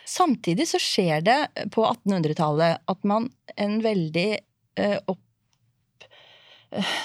Samtidig 0.08 0.70
så 0.70 0.80
skjer 0.80 1.24
det 1.28 1.40
på 1.76 1.84
1800-tallet 1.84 2.84
at 2.88 3.08
man 3.08 3.28
en 3.60 3.82
veldig 3.84 4.30
eh, 4.80 5.00
opp, 5.04 6.06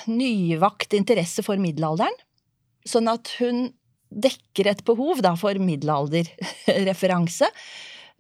nyvakt 0.07 0.95
interesse 0.95 1.43
for 1.43 1.59
middelalderen. 1.59 2.15
Sånn 2.87 3.11
at 3.11 3.33
hun 3.41 3.73
dekker 4.13 4.71
et 4.71 4.85
behov 4.87 5.23
da, 5.25 5.35
for 5.41 5.59
middelalderreferanse. 5.63 7.49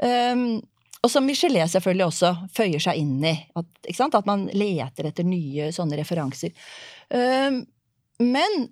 Um, 0.02 0.60
og 1.02 1.10
som 1.10 1.26
Michelet 1.26 1.70
selvfølgelig 1.72 2.06
også 2.06 2.30
føyer 2.54 2.82
seg 2.82 3.00
inn 3.02 3.24
i. 3.26 3.34
At, 3.58 3.90
at 4.06 4.28
man 4.28 4.46
leter 4.54 5.08
etter 5.10 5.26
nye 5.26 5.72
sånne 5.74 5.98
referanser. 5.98 6.54
Um, 7.10 7.64
men 8.22 8.70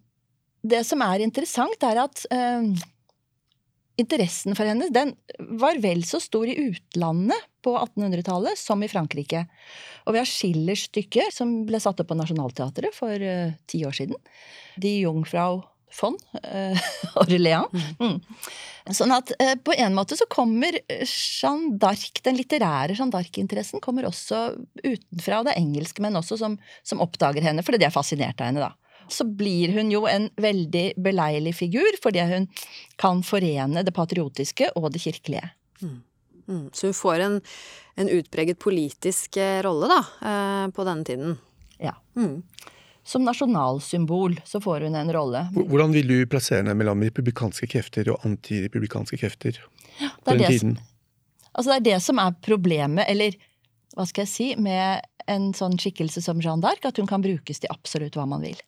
det 0.62 0.84
som 0.86 1.02
er 1.02 1.24
interessant, 1.24 1.82
er 1.82 2.02
at 2.04 2.22
um, 2.30 2.74
interessen 4.00 4.56
for 4.56 4.68
henne 4.68 4.90
den 4.94 5.14
var 5.60 5.80
vel 5.82 6.04
så 6.06 6.20
stor 6.22 6.48
i 6.48 6.56
utlandet 6.68 7.48
på 7.64 7.74
1800-tallet 7.76 8.58
som 8.60 8.84
i 8.84 8.88
Frankrike. 8.90 9.44
Og 10.06 10.14
vi 10.14 10.22
har 10.22 10.28
Schillers 10.28 10.86
stykke, 10.88 11.26
som 11.34 11.64
ble 11.68 11.80
satt 11.82 12.00
opp 12.00 12.12
på 12.12 12.18
Nationaltheatret 12.20 12.94
for 12.96 13.26
uh, 13.26 13.56
ti 13.66 13.82
år 13.88 13.96
siden. 13.96 14.16
De 14.80 15.00
Jungfrau 15.02 15.64
von 15.92 16.16
uh, 16.44 16.78
Orléans. 17.23 17.73
Mm. 17.73 18.06
mm. 18.06 18.94
Sånn 18.97 19.12
at 19.14 19.30
uh, 19.38 19.54
på 19.62 19.75
en 19.78 19.94
måte 19.94 20.16
så 20.18 20.26
kommer 20.30 20.78
Jeanne 20.88 21.76
d'Arc, 21.80 22.23
den 22.26 22.38
litterære 22.38 22.97
Jeanne 22.97 23.12
d'Arc-interessen, 23.14 23.82
kommer 23.85 24.09
også 24.09 24.42
utenfra, 24.82 25.40
og 25.40 25.49
det 25.49 25.54
er 25.54 25.62
engelske 25.62 26.02
menn 26.04 26.18
også 26.18 26.40
som, 26.40 26.56
som 26.87 27.02
oppdager 27.04 27.44
henne, 27.44 27.64
fordi 27.66 27.82
de 27.82 27.88
er 27.90 27.94
fascinert 27.94 28.40
av 28.40 28.50
henne, 28.50 28.70
da. 28.70 28.75
Så 29.11 29.26
blir 29.26 29.73
hun 29.75 29.90
jo 29.90 30.04
en 30.06 30.28
veldig 30.38 30.85
beleilig 31.02 31.56
figur, 31.59 31.97
fordi 32.02 32.23
hun 32.30 32.47
kan 33.00 33.25
forene 33.26 33.82
det 33.82 33.94
patriotiske 33.97 34.70
og 34.78 34.92
det 34.94 35.02
kirkelige. 35.02 35.49
Mm. 35.82 35.97
Mm. 36.47 36.66
Så 36.75 36.90
hun 36.90 36.99
får 36.99 37.25
en, 37.25 37.40
en 37.99 38.12
utpreget 38.14 38.61
politisk 38.62 39.38
eh, 39.42 39.59
rolle, 39.66 39.90
da, 39.90 40.02
på 40.75 40.87
denne 40.87 41.06
tiden. 41.06 41.35
Ja. 41.82 41.97
Mm 42.18 42.44
som 43.10 43.24
nasjonalsymbol 43.26 44.36
så 44.46 44.60
får 44.62 44.86
hun 44.86 44.94
en 44.94 45.12
rolle. 45.12 45.42
Hvordan 45.56 45.94
vil 45.96 46.06
du 46.06 46.16
plassere 46.30 46.62
henne 46.62 46.76
mellom 46.78 47.02
republikanske 47.02 47.66
krefter 47.72 48.12
og 48.12 48.26
antirepublikanske 48.28 49.18
krefter 49.18 49.58
ja, 49.98 50.12
på 50.22 50.36
den 50.36 50.46
tiden? 50.46 50.74
Altså 51.50 51.72
det 51.72 51.78
er 51.80 51.86
det 51.88 52.02
som 52.04 52.20
er 52.22 52.36
problemet, 52.46 53.08
eller 53.10 53.34
hva 53.96 54.06
skal 54.06 54.22
jeg 54.22 54.30
si, 54.30 54.48
med 54.62 55.02
en 55.30 55.48
sånn 55.56 55.74
skikkelse 55.80 56.22
som 56.22 56.38
Jeanne 56.42 56.62
d'Arc, 56.62 56.86
at 56.86 57.00
hun 57.02 57.08
kan 57.10 57.24
brukes 57.24 57.58
til 57.62 57.72
absolutt 57.74 58.14
hva 58.18 58.28
man 58.30 58.44
vil. 58.46 58.60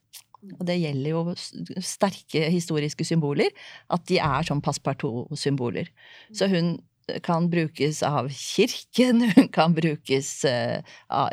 Og 0.57 0.65
det 0.67 0.81
gjelder 0.81 1.13
jo 1.13 1.83
sterke 1.87 2.49
historiske 2.51 3.07
symboler, 3.07 3.53
at 3.95 4.09
de 4.11 4.19
er 4.19 4.49
som 4.49 4.63
passepartout-symboler. 4.65 5.93
Så 6.35 6.51
hun 6.51 6.75
kan 7.23 7.47
brukes 7.53 8.03
av 8.07 8.27
kirken, 8.35 9.23
hun 9.37 9.47
kan 9.55 9.79
brukes 9.79 10.35
uh, 10.51 10.83
av, 11.07 11.31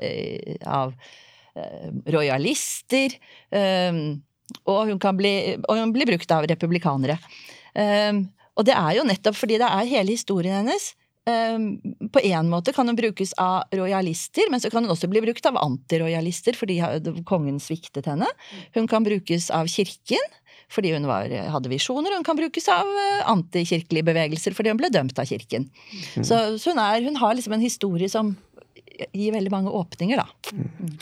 av 0.62 0.94
Eh, 0.94 1.29
rojalister. 2.16 3.16
Eh, 3.52 4.02
og 4.66 4.90
hun, 4.90 5.02
bli, 5.18 5.34
og 5.62 5.82
hun 5.82 5.94
blir 5.96 6.10
brukt 6.10 6.32
av 6.34 6.48
republikanere. 6.50 7.20
Eh, 7.78 8.24
og 8.60 8.68
det 8.68 8.76
er 8.76 8.98
jo 8.98 9.08
nettopp 9.08 9.38
fordi 9.40 9.60
det 9.62 9.70
er 9.70 9.94
hele 9.94 10.18
historien 10.18 10.62
hennes. 10.62 10.94
På 12.10 12.22
en 12.26 12.48
måte 12.50 12.74
kan 12.74 12.88
hun 12.90 12.98
brukes 12.98 13.36
av 13.38 13.68
rojalister, 13.76 14.48
men 14.50 14.62
så 14.64 14.72
kan 14.74 14.82
hun 14.82 14.94
også 14.96 15.06
bli 15.12 15.22
brukt 15.22 15.46
av 15.46 15.60
antirojalister 15.62 16.58
fordi 16.58 16.80
kongen 17.30 17.60
sviktet 17.62 18.10
henne. 18.10 18.26
Hun 18.74 18.88
kan 18.90 19.06
brukes 19.06 19.52
av 19.54 19.70
kirken 19.70 20.24
fordi 20.70 20.92
hun 20.94 21.08
var, 21.10 21.32
hadde 21.50 21.72
visjoner, 21.72 22.14
hun 22.14 22.26
kan 22.26 22.38
brukes 22.38 22.68
av 22.70 22.90
antikirkelige 23.32 24.06
bevegelser 24.06 24.54
fordi 24.54 24.70
hun 24.70 24.78
ble 24.78 24.92
dømt 24.94 25.18
av 25.18 25.26
kirken. 25.30 25.66
Mm. 26.14 26.26
Så, 26.26 26.38
så 26.62 26.76
hun, 26.76 26.82
er, 26.84 27.02
hun, 27.06 27.18
har 27.18 27.34
liksom 27.38 27.56
en 27.58 27.64
historie 27.64 28.10
som 28.12 28.36
gir 29.14 29.36
veldig 29.36 29.52
mange 29.54 29.74
åpninger, 29.74 30.20
da. 30.22 30.54
Mm. 30.54 30.98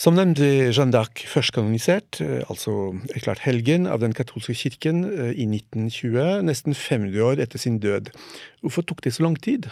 Som 0.00 0.16
nevnt 0.16 0.40
Jeanne 0.40 0.90
d'Arc 0.90 1.20
først 1.28 1.52
kanonisert, 1.54 2.18
eh, 2.24 2.40
altså 2.50 2.94
erklært 3.14 3.44
helgen, 3.44 3.86
av 3.86 4.00
den 4.02 4.14
katolske 4.16 4.56
kirken 4.56 5.04
eh, 5.04 5.32
i 5.36 5.46
1920, 5.46 6.42
nesten 6.48 6.74
50 6.74 7.20
år 7.22 7.42
etter 7.44 7.60
sin 7.60 7.78
død. 7.82 8.10
Hvorfor 8.64 8.86
tok 8.88 9.04
det 9.04 9.14
så 9.14 9.26
lang 9.26 9.36
tid? 9.36 9.68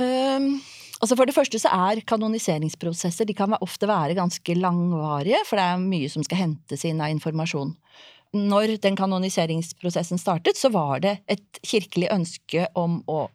Um, 0.00 0.56
altså 1.04 1.18
For 1.18 1.28
det 1.28 1.36
første 1.36 1.60
så 1.60 1.70
er 1.92 2.00
kanoniseringsprosesser 2.08 3.28
de 3.28 3.36
kan 3.36 3.54
ofte 3.60 3.86
være 3.86 4.16
ganske 4.18 4.56
langvarige, 4.56 5.44
for 5.46 5.60
det 5.60 5.68
er 5.68 5.84
mye 5.84 6.08
som 6.10 6.24
skal 6.26 6.46
hentes 6.46 6.86
inn 6.88 7.02
av 7.04 7.12
informasjon. 7.12 7.76
Når 8.32 8.78
den 8.80 8.96
kanoniseringsprosessen 8.96 10.18
startet, 10.18 10.56
så 10.56 10.72
var 10.72 11.04
det 11.04 11.18
et 11.28 11.60
kirkelig 11.60 12.08
ønske 12.14 12.64
om 12.74 13.02
å 13.04 13.26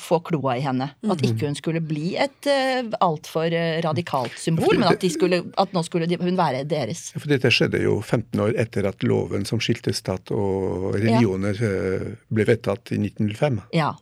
få 0.00 0.20
kloa 0.26 0.56
i 0.58 0.64
henne. 0.64 0.88
At 1.06 1.22
ikke 1.22 1.38
mhm. 1.38 1.50
hun 1.50 1.58
skulle 1.58 1.82
bli 1.84 2.14
et 2.20 2.50
uh, 2.50 2.94
altfor 3.04 3.52
uh, 3.52 3.80
radikalt 3.84 4.38
symbol, 4.40 4.74
men 4.78 4.88
at, 4.90 5.04
skulle, 5.12 5.42
at 5.56 5.76
nå 5.76 5.84
skulle 5.86 6.08
hun 6.20 6.38
være 6.38 6.64
deres. 6.68 7.10
For 7.16 7.30
dette 7.30 7.52
skjedde 7.52 7.82
jo 7.84 8.00
15 8.02 8.46
år 8.46 8.56
etter 8.60 8.88
at 8.88 9.06
loven 9.06 9.46
som 9.48 9.62
skilte 9.62 9.94
stat 9.96 10.32
og 10.34 10.92
religioner 10.96 11.60
ja. 11.60 11.76
ble 12.32 12.48
vedtatt 12.48 12.94
i 12.96 13.00
1905. 13.02 13.62
Ja. 13.76 13.94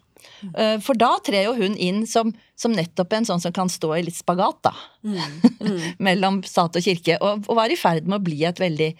Eh, 0.56 0.76
for 0.84 0.98
da 0.98 1.14
trer 1.24 1.48
jo 1.48 1.54
hun 1.58 1.76
inn 1.80 2.04
som, 2.10 2.32
som, 2.58 2.74
nettopp 2.74 3.16
en 3.16 3.26
sånn 3.28 3.42
som 3.42 3.54
kan 3.54 3.70
stå 3.72 3.94
i 3.96 4.04
litt 4.06 4.18
spagat, 4.18 4.60
da. 4.66 4.74
Mm. 5.06 5.18
Mm. 5.60 5.82
Mellom 6.08 6.40
stat 6.48 6.78
og 6.78 6.84
kirke, 6.84 7.18
og, 7.20 7.44
og 7.48 7.58
var 7.58 7.72
i 7.72 7.78
ferd 7.80 8.08
med 8.08 8.20
å 8.20 8.24
bli 8.24 8.42
et 8.46 8.62
veldig 8.62 8.92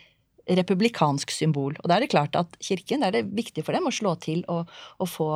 republikansk 0.60 1.32
symbol. 1.32 1.76
Og 1.80 1.88
da 1.88 1.96
er 1.96 2.04
det 2.04 2.12
klart 2.12 2.36
at 2.36 2.56
kirken, 2.62 3.00
det 3.00 3.10
er 3.10 3.18
det 3.18 3.36
viktig 3.36 3.64
for 3.64 3.76
dem 3.76 3.88
å 3.88 3.94
slå 3.94 4.14
til 4.20 4.44
og, 4.52 4.70
og 5.00 5.08
få, 5.08 5.30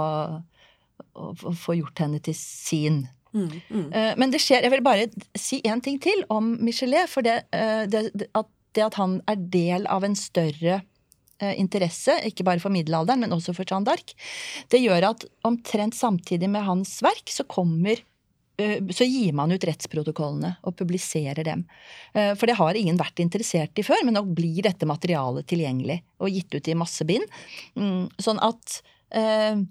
og, 1.19 1.47
få 1.57 1.79
gjort 1.79 2.05
henne 2.05 2.21
til 2.25 2.37
sin. 2.37 3.03
Mm, 3.33 3.49
mm. 3.69 3.89
Uh, 3.93 4.13
men 4.17 4.31
det 4.33 4.41
skjer 4.41 4.65
Jeg 4.65 4.73
vil 4.73 4.83
bare 4.87 5.09
si 5.37 5.59
én 5.61 5.83
ting 5.85 5.99
til 6.01 6.23
om 6.33 6.55
Michelet. 6.65 7.11
For 7.13 7.27
det, 7.27 7.43
uh, 7.53 7.85
det, 7.91 8.31
at 8.33 8.49
det 8.77 8.87
at 8.87 8.97
han 9.01 9.19
er 9.29 9.41
del 9.53 9.89
av 9.91 10.05
en 10.07 10.17
større 10.17 10.81
uh, 10.81 11.55
interesse, 11.55 12.15
ikke 12.29 12.47
bare 12.47 12.63
for 12.63 12.73
middelalderen, 12.73 13.25
men 13.25 13.35
også 13.37 13.55
for 13.57 13.69
Jeanne 13.69 13.89
d'Arc, 13.89 14.15
det 14.73 14.83
gjør 14.85 15.11
at 15.13 15.27
omtrent 15.49 15.97
samtidig 15.99 16.51
med 16.53 16.67
hans 16.69 16.99
verk 17.05 17.33
så 17.33 17.47
kommer 17.49 18.01
Eh, 18.59 18.83
så 18.91 19.05
gir 19.05 19.33
man 19.39 19.53
ut 19.55 19.65
rettsprotokollene 19.65 20.57
og 20.67 20.75
publiserer 20.79 21.47
dem. 21.47 21.63
Eh, 22.13 22.33
for 22.35 22.51
det 22.51 22.59
har 22.59 22.79
ingen 22.79 22.99
vært 22.99 23.23
interessert 23.23 23.79
i 23.79 23.87
før, 23.87 24.03
men 24.07 24.19
nå 24.19 24.25
blir 24.35 24.65
dette 24.67 24.89
materialet 24.89 25.47
tilgjengelig 25.47 26.01
og 26.19 26.35
gitt 26.35 26.57
ut 26.57 26.71
i 26.71 26.79
masse 26.79 27.07
bind. 27.07 27.39
Mm, 27.79 28.09
sånn 28.19 28.43
at, 28.43 28.81
eh, 29.15 29.63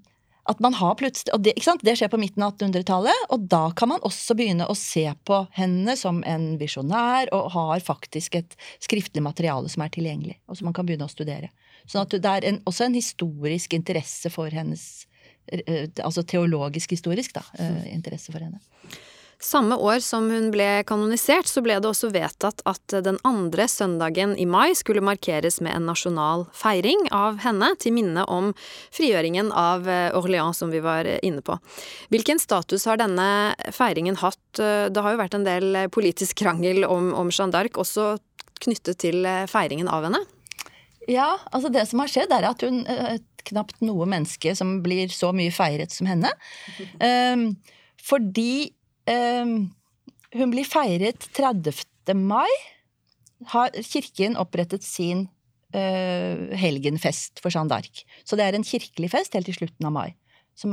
at 0.48 0.62
man 0.64 0.76
har 0.78 0.94
plutselig 1.00 1.34
og 1.36 1.42
det, 1.44 1.54
det, 1.84 1.94
skjer 1.98 2.10
på 2.12 2.20
midten 2.20 2.44
av 2.44 2.54
1800-tallet, 2.56 3.26
og 3.34 3.48
da 3.52 3.66
kan 3.76 3.92
man 3.92 4.04
også 4.06 4.36
begynne 4.38 4.68
å 4.68 4.76
se 4.78 5.04
på 5.28 5.42
henne 5.56 5.96
som 6.00 6.22
en 6.28 6.50
visjonær, 6.60 7.30
og 7.36 7.52
har 7.56 7.84
faktisk 7.84 8.40
et 8.40 8.56
skriftlig 8.80 9.24
materiale 9.24 9.68
som 9.68 9.84
er 9.84 9.92
tilgjengelig, 9.94 10.38
og 10.48 10.58
som 10.58 10.70
man 10.70 10.76
kan 10.76 10.88
begynne 10.88 11.08
å 11.08 11.12
studere. 11.12 11.52
Sånn 11.88 12.04
at 12.04 12.16
det 12.16 12.32
er 12.32 12.48
en, 12.48 12.62
også 12.68 12.88
en 12.88 12.96
historisk 12.96 13.76
interesse 13.76 14.32
for 14.32 14.52
hennes 14.52 14.88
Eh, 15.52 15.88
altså 16.04 16.22
teologisk-historisk 16.22 17.34
da, 17.34 17.42
eh, 17.58 17.94
interesse 17.94 18.32
for 18.32 18.44
henne. 18.44 18.60
Samme 19.38 19.76
år 19.78 20.00
som 20.02 20.24
hun 20.32 20.48
ble 20.50 20.66
kanonisert, 20.82 21.46
så 21.46 21.62
ble 21.62 21.76
det 21.78 21.86
også 21.86 22.10
vedtatt 22.10 22.62
at 22.66 22.94
den 23.06 23.20
andre 23.26 23.68
søndagen 23.70 24.32
i 24.34 24.48
mai 24.50 24.74
skulle 24.74 25.04
markeres 25.04 25.60
med 25.62 25.76
en 25.76 25.86
nasjonal 25.86 26.42
feiring 26.58 27.06
av 27.14 27.38
henne, 27.44 27.68
til 27.78 27.94
minne 27.94 28.24
om 28.26 28.50
frigjøringen 28.94 29.52
av 29.54 29.86
eh, 29.86 30.10
Orléans, 30.18 30.58
som 30.58 30.74
vi 30.74 30.82
var 30.82 31.06
inne 31.22 31.44
på. 31.46 31.54
Hvilken 32.10 32.42
status 32.42 32.88
har 32.90 32.98
denne 32.98 33.54
feiringen 33.74 34.18
hatt? 34.18 34.42
Det 34.58 35.06
har 35.06 35.14
jo 35.14 35.22
vært 35.22 35.38
en 35.38 35.46
del 35.46 35.84
politisk 35.94 36.42
krangel 36.42 36.82
om, 36.88 37.12
om 37.14 37.30
Jeanne 37.30 37.54
d'Arc, 37.54 37.78
også 37.78 38.16
knyttet 38.58 38.98
til 39.06 39.22
feiringen 39.46 39.86
av 39.86 40.08
henne? 40.08 40.24
Ja, 41.06 41.36
altså 41.54 41.70
det 41.72 41.86
som 41.88 42.02
har 42.02 42.10
skjedd, 42.10 42.34
er 42.34 42.50
at 42.50 42.66
hun 42.66 42.82
knapt 43.48 43.80
noe 43.84 44.06
menneske 44.08 44.54
som 44.58 44.78
blir 44.84 45.12
så 45.12 45.32
mye 45.36 45.52
feiret 45.54 45.94
som 45.94 46.08
henne. 46.10 46.32
Um, 47.00 47.52
fordi 48.08 48.72
hun 49.08 50.52
blir 50.52 50.68
feiret 50.68 51.28
30. 51.36 51.72
mai. 52.14 52.48
Har 53.52 53.74
kirken 53.86 54.36
opprettet 54.40 54.84
sin 54.84 55.28
uh, 55.74 56.56
helgenfest 56.58 57.42
for 57.42 57.54
Jeanne 57.54 57.70
d'Arc. 57.70 58.02
Så 58.26 58.36
det 58.36 58.48
er 58.48 58.58
en 58.58 58.66
kirkelig 58.66 59.12
fest 59.14 59.36
helt 59.38 59.48
til 59.48 59.60
slutten 59.60 59.88
av 59.88 59.94
mai. 59.94 60.08
Som 60.58 60.72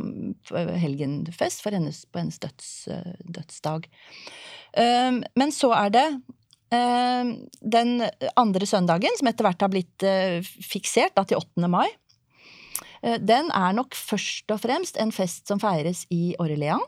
uh, 0.52 0.74
helgenfest 0.82 1.62
for 1.64 1.78
hennes, 1.78 2.04
på 2.10 2.24
hennes 2.24 2.42
døds, 2.42 2.72
uh, 2.90 3.14
dødsdag. 3.38 3.86
Um, 4.76 5.22
men 5.38 5.54
så 5.56 5.72
er 5.78 5.94
det 5.96 6.08
den 6.76 8.02
andre 8.36 8.68
søndagen, 8.68 9.14
som 9.16 9.30
etter 9.30 9.46
hvert 9.46 9.62
har 9.64 9.70
blitt 9.72 10.04
fiksert 10.66 11.14
da, 11.16 11.24
til 11.24 11.38
8. 11.38 11.70
mai, 11.72 11.86
Eh, 13.06 13.20
den 13.22 13.52
er 13.54 13.76
nok 13.78 13.96
først 13.96 14.52
og 14.54 14.62
fremst 14.64 14.98
en 15.02 15.14
fest 15.16 15.48
som 15.50 15.62
feires 15.62 16.06
i 16.14 16.36
Orléans. 16.42 16.86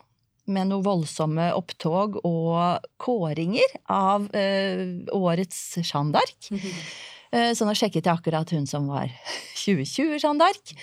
Med 0.48 0.70
noen 0.70 0.86
voldsomme 0.86 1.50
opptog 1.58 2.20
og 2.26 2.88
kåringer 3.04 3.78
av 3.92 4.30
uh, 4.32 4.82
årets 5.16 5.60
Jeanne 5.82 6.16
d'Arc. 6.16 6.52
Mm 6.52 6.60
-hmm. 6.62 6.80
uh, 7.36 7.52
så 7.54 7.66
nå 7.66 7.76
sjekket 7.76 8.06
jeg 8.06 8.14
akkurat 8.14 8.50
hun 8.52 8.68
som 8.68 8.88
var 8.88 9.12
2020 9.66 10.20
Jeanne 10.24 10.40
d'Arc. 10.40 10.76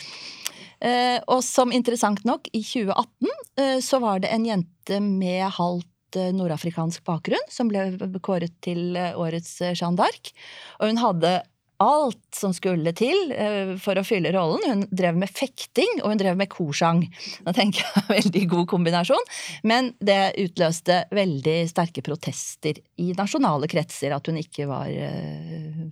Og 1.27 1.45
som 1.45 1.73
interessant 1.73 2.25
nok, 2.25 2.49
i 2.53 2.61
2018 2.61 3.81
så 3.81 3.99
var 3.99 4.19
det 4.19 4.29
en 4.29 4.45
jente 4.45 5.01
med 5.01 5.49
halvt 5.49 6.17
nordafrikansk 6.35 7.05
bakgrunn 7.05 7.47
som 7.49 7.69
ble 7.69 8.21
kåret 8.21 8.53
til 8.61 8.93
årets 9.17 9.61
Jeanne 9.61 9.97
d'Arc. 9.97 10.35
Og 10.81 10.89
hun 10.89 10.97
hadde 10.97 11.43
alt 11.85 12.37
som 12.37 12.55
skulle 12.57 12.95
til 12.97 13.33
uh, 13.35 13.75
for 13.81 13.99
å 13.99 14.07
fylle 14.07 14.33
rollen. 14.35 14.65
Hun 14.67 14.87
drev 14.91 15.19
med 15.21 15.33
fekting, 15.33 16.01
og 16.03 16.13
hun 16.13 16.21
drev 16.21 16.39
med 16.41 16.51
korsang. 16.53 17.05
Da 17.47 17.55
tenker 17.57 17.85
jeg 17.85 18.07
Veldig 18.15 18.45
god 18.53 18.69
kombinasjon. 18.71 19.29
Men 19.67 19.93
det 20.05 20.35
utløste 20.41 21.05
veldig 21.15 21.59
sterke 21.71 22.05
protester 22.05 22.79
i 23.01 23.13
nasjonale 23.17 23.69
kretser 23.71 24.15
at 24.15 24.31
hun 24.31 24.39
ikke 24.41 24.69
var 24.71 24.91
uh, 24.91 25.87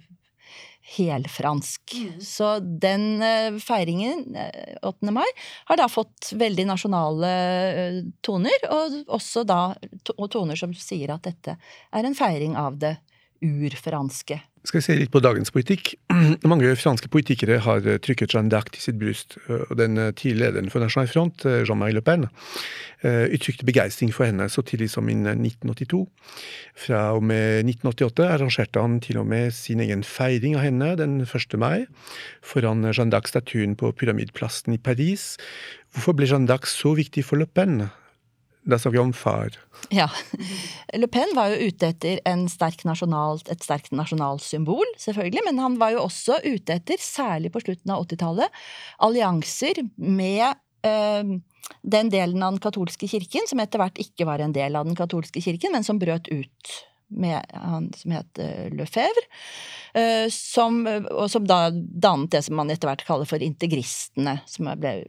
helfransk. 0.97 1.95
Mm. 1.95 2.21
Så 2.25 2.51
den 2.61 3.07
uh, 3.23 3.59
feiringen, 3.63 4.25
8. 4.83 5.15
mai, 5.15 5.29
har 5.71 5.81
da 5.81 5.89
fått 5.91 6.33
veldig 6.39 6.69
nasjonale 6.69 7.33
toner, 8.25 8.69
og 8.71 9.15
også 9.19 9.47
da 9.49 9.63
og 10.17 10.29
toner 10.33 10.59
som 10.59 10.75
sier 10.77 11.15
at 11.15 11.27
dette 11.29 11.57
er 11.57 12.09
en 12.09 12.19
feiring 12.19 12.59
av 12.61 12.79
det 12.83 12.97
urfranske. 13.43 14.39
Skal 14.63 14.79
vi 14.79 14.85
se 14.85 14.95
litt 14.95 15.11
på 15.11 15.19
dagens 15.19 15.51
politikk. 15.51 15.97
Mange 16.53 16.71
franske 16.79 17.09
politikere 17.11 17.57
har 17.65 17.87
trykket 18.05 18.31
Jeanne 18.31 18.53
d'Arc 18.53 18.71
til 18.71 18.85
sitt 18.85 18.99
bryst. 19.01 19.35
og 19.51 19.75
Den 19.81 19.99
tidligere 20.15 20.53
lederen 20.53 20.71
for 20.71 20.85
National 20.85 21.11
Front, 21.11 21.43
Jean-Marie 21.67 21.97
Le 21.97 22.03
Pen, 22.07 22.29
uttrykte 23.03 23.67
begeistring 23.67 24.13
for 24.15 24.29
henne 24.29 24.47
så 24.53 24.63
tidlig 24.63 24.93
som 24.93 25.09
innen 25.11 25.43
1982. 25.43 26.05
Fra 26.85 27.01
og 27.17 27.27
med 27.27 27.67
1988 27.67 28.29
arrangerte 28.37 28.85
han 28.85 29.01
til 29.03 29.19
og 29.19 29.27
med 29.33 29.51
sin 29.57 29.83
egen 29.83 30.05
feiring 30.07 30.55
av 30.55 30.63
henne 30.69 30.93
den 31.01 31.19
1. 31.27 31.59
mai, 31.59 31.89
foran 32.47 32.87
Jeanne 32.93 33.11
d'Arc-statuen 33.11 33.75
på 33.75 33.91
Pyramidplassen 33.99 34.79
i 34.79 34.79
Paris. 34.79 35.35
Hvorfor 35.91 36.15
ble 36.15 36.31
Jeanne 36.31 36.47
d'Arc 36.47 36.71
så 36.71 36.95
viktig 36.95 37.27
for 37.27 37.43
Le 37.43 37.51
Pen? 37.51 37.89
Da 38.63 38.79
snakker 38.79 38.95
vi 38.95 39.03
om 39.03 39.13
far. 39.13 39.57
Ja. 39.91 40.07
Le 40.95 41.09
Pen 41.11 41.33
var 41.35 41.51
jo 41.51 41.69
ute 41.69 41.89
etter 41.91 42.21
sterk 42.51 42.85
nasjonalt, 42.87 43.49
et 43.51 43.65
sterkt 43.65 43.95
nasjonalsymbol, 43.97 44.87
selvfølgelig, 45.03 45.43
men 45.49 45.59
han 45.63 45.79
var 45.81 45.97
jo 45.97 46.05
også 46.05 46.39
ute 46.45 46.77
etter, 46.79 47.03
særlig 47.03 47.51
på 47.55 47.65
slutten 47.65 47.91
av 47.91 48.07
80-tallet, 48.07 48.61
allianser 49.03 49.83
med 49.97 50.55
øh, 50.87 51.35
den 51.83 52.15
delen 52.15 52.43
av 52.43 52.55
den 52.55 52.63
katolske 52.63 53.11
kirken 53.11 53.51
som 53.51 53.63
etter 53.63 53.83
hvert 53.83 53.99
ikke 54.03 54.29
var 54.31 54.43
en 54.43 54.55
del 54.55 54.79
av 54.79 54.87
den 54.87 54.99
katolske 54.99 55.43
kirken, 55.43 55.75
men 55.75 55.87
som 55.87 55.99
brøt 56.03 56.31
ut 56.31 56.75
med 57.13 57.53
han 57.53 57.91
som 57.99 58.15
het 58.17 58.41
Lefebvre. 58.73 59.27
Uh, 59.93 60.25
som, 60.33 60.81
og 60.89 61.27
som 61.29 61.45
da 61.45 61.67
dannet 61.73 62.33
det 62.33 62.41
som 62.47 62.57
man 62.57 62.73
etter 62.73 62.89
hvert 62.89 63.05
kaller 63.05 63.29
for 63.29 63.45
integristene, 63.45 64.39
som 64.49 64.71
ble 64.81 65.03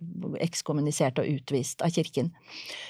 ekskommunisert 0.43 1.21
og 1.21 1.29
utvist 1.29 1.83
av 1.85 1.93
kirken. 1.95 2.33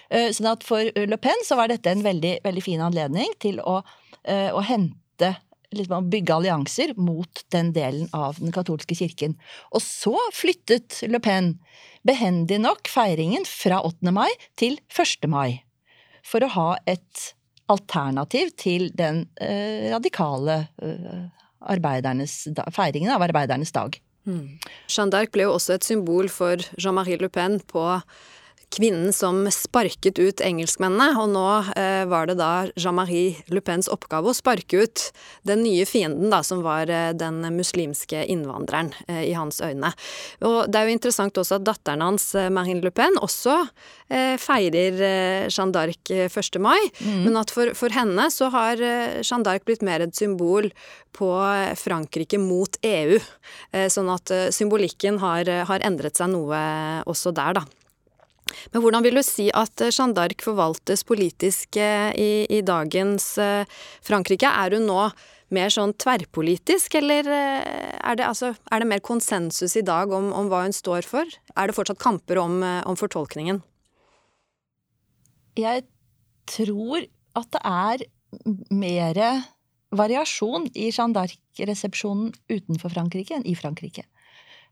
Uh, 0.10 0.32
sånn 0.34 0.49
at 0.49 0.65
for 0.65 0.82
Le 0.82 1.19
Pen 1.21 1.45
så 1.45 1.60
var 1.60 1.69
dette 1.69 1.93
en 1.93 2.02
veldig, 2.06 2.39
veldig 2.45 2.65
fin 2.65 2.82
anledning 2.82 3.36
til 3.43 3.62
å, 3.62 3.82
å 4.23 4.62
hente 4.65 5.36
liksom, 5.78 6.10
bygge 6.10 6.34
allianser 6.36 6.93
mot 6.97 7.45
den 7.54 7.71
delen 7.76 8.10
av 8.13 8.39
den 8.41 8.54
katolske 8.56 8.97
kirken. 8.97 9.38
Og 9.73 9.84
så 9.86 10.15
flyttet 10.36 11.02
Le 11.10 11.21
Pen 11.23 11.58
behendig 12.08 12.60
nok 12.63 12.89
feiringen 12.91 13.45
fra 13.47 13.82
8. 13.86 14.13
mai 14.15 14.32
til 14.60 14.80
1. 14.91 15.30
mai. 15.32 15.63
For 16.23 16.43
å 16.43 16.52
ha 16.56 16.69
et 16.89 17.34
alternativ 17.71 18.52
til 18.60 18.89
den 18.97 19.26
eh, 19.41 19.91
radikale 19.93 20.65
eh, 20.84 21.30
feiringen 22.73 23.13
av 23.13 23.23
arbeidernes 23.23 23.71
dag. 23.76 23.97
Mm. 24.28 24.60
Jeanne 24.88 25.12
d'Arc 25.12 25.32
ble 25.36 25.47
jo 25.47 25.56
også 25.58 25.78
et 25.78 25.88
symbol 25.88 26.30
for 26.32 26.63
Jean-Marie 26.80 27.19
Le 27.21 27.30
Pen 27.32 27.60
på 27.67 27.84
kvinnen 28.73 29.13
som 29.13 29.43
sparket 29.53 30.19
ut 30.19 30.41
engelskmennene, 30.43 31.13
og 31.21 31.29
nå 31.33 31.47
eh, 31.77 32.03
var 32.09 32.27
det 32.29 32.38
da 32.39 32.51
Jean-Marie 32.79 33.43
Le 33.53 33.62
Pens 33.65 33.89
oppgave 33.91 34.31
å 34.31 34.36
sparke 34.38 34.83
ut 34.83 35.05
den 35.47 35.63
nye 35.65 35.86
fienden, 35.89 36.31
da, 36.33 36.41
som 36.45 36.63
var 36.65 36.89
eh, 36.91 37.12
den 37.17 37.41
muslimske 37.55 38.23
innvandreren 38.33 38.93
eh, 39.07 39.25
i 39.29 39.33
hans 39.38 39.62
øyne. 39.63 39.93
Og 40.45 40.71
det 40.71 40.79
er 40.79 40.89
jo 40.89 40.97
interessant 40.97 41.38
også 41.39 41.59
at 41.59 41.67
datteren 41.67 42.05
hans, 42.05 42.31
eh, 42.38 42.49
Marine 42.53 42.83
Le 42.83 42.93
Pen, 42.95 43.19
også 43.21 43.59
eh, 44.09 44.36
feirer 44.41 44.97
eh, 44.97 45.45
Jeanne 45.51 45.75
d'Arc 45.75 46.13
1. 46.27 46.59
mai, 46.63 46.79
mm. 46.99 47.21
men 47.27 47.39
at 47.39 47.53
for, 47.53 47.73
for, 47.77 47.93
henne 47.93 48.25
så 48.33 48.49
har 48.53 48.81
Jeanne 48.81 49.45
d'Arc 49.45 49.67
blitt 49.67 49.86
mer 49.86 50.01
et 50.01 50.17
symbol 50.17 50.71
på 51.13 51.29
Frankrike 51.77 52.39
mot 52.41 52.73
EU, 52.89 53.19
sånn 53.93 54.09
at 54.09 54.31
symbolikken 54.55 55.19
har, 55.21 55.49
har 55.69 55.86
endret 55.86 56.17
seg 56.17 56.31
noe 56.33 56.57
også 57.05 57.36
der, 57.38 57.59
da. 57.59 57.83
Men 58.73 58.83
hvordan 58.83 59.05
vil 59.05 59.19
du 59.19 59.23
si 59.25 59.49
at 59.55 59.83
eh, 59.83 59.91
Jeanne 59.93 60.15
d'Arc 60.17 60.43
forvaltes 60.45 61.05
politisk 61.07 61.77
eh, 61.81 62.11
i, 62.19 62.31
i, 62.49 62.61
dagens 62.65 63.33
eh, 63.41 63.69
Frankrike? 64.05 64.49
Er 64.49 64.77
hun 64.77 64.87
nå 64.89 65.07
mer 65.53 65.69
sånn 65.69 65.93
tverrpolitisk, 66.01 66.95
eller 66.97 67.27
er 67.29 68.15
det, 68.17 68.25
altså, 68.25 68.55
er 68.73 68.81
det 68.81 68.87
mer 68.89 69.03
konsensus 69.05 69.75
i 69.77 69.83
dag 69.85 70.09
om, 70.09 70.31
om, 70.33 70.47
hva 70.49 70.63
hun 70.63 70.73
står 70.73 71.05
for? 71.05 71.29
Er 71.53 71.69
det 71.69 71.75
fortsatt 71.77 72.01
kamper 72.01 72.39
om, 72.41 72.55
om 72.89 72.97
fortolkningen? 72.97 73.59
Jeg 75.61 75.85
tror 76.49 77.05
at 77.37 77.51
det 77.53 77.61
er 77.69 78.05
mer 78.73 79.21
variasjon 79.93 80.65
i 80.73 80.87
Jeanne 80.89 81.13
d'Arc-resepsjonen 81.19 82.33
utenfor 82.49 82.95
Frankrike 82.95 83.37
enn 83.37 83.45
i 83.45 83.53
Frankrike. 83.53 84.07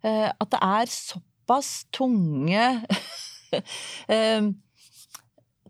At 0.01 0.49
det 0.49 0.63
er 0.65 0.89
såpass 0.89 1.85
tunge 1.93 2.65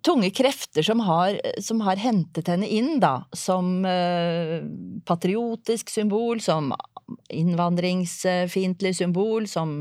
tunge 0.02 0.30
krefter 0.30 0.84
som 0.84 1.00
har, 1.00 1.40
som 1.62 1.82
har, 1.86 2.00
hentet 2.02 2.50
henne 2.50 2.68
inn, 2.68 3.00
da, 3.02 3.22
som 3.38 3.86
uh, 3.86 4.62
patriotisk 5.06 5.92
symbol, 5.94 6.42
som 6.42 6.72
innvandringsfiendtlig 7.32 8.94
symbol, 8.98 9.48
som 9.52 9.74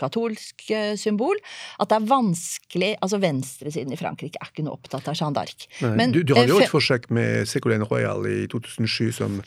katolsk 0.00 0.70
uh, 0.74 0.94
symbol, 0.98 1.38
at 1.78 1.92
det 1.92 2.00
er 2.00 2.08
vanskelig 2.10 2.94
Altså, 3.00 3.20
venstresiden 3.22 3.92
i 3.94 3.98
Frankrike 3.98 4.40
er 4.40 4.50
ikke 4.50 4.64
noe 4.66 4.78
opptatt 4.78 5.08
av 5.08 5.16
Jeanne 5.18 5.36
d'Arc. 5.36 5.66
Du, 6.12 6.22
du 6.26 6.34
hadde 6.36 6.50
jo 6.52 6.60
et 6.62 6.72
forsøk 6.72 7.08
med 7.14 7.46
Ségolène 7.48 7.86
Royal 7.88 8.26
i 8.28 8.42
2007 8.50 9.12
som 9.20 9.38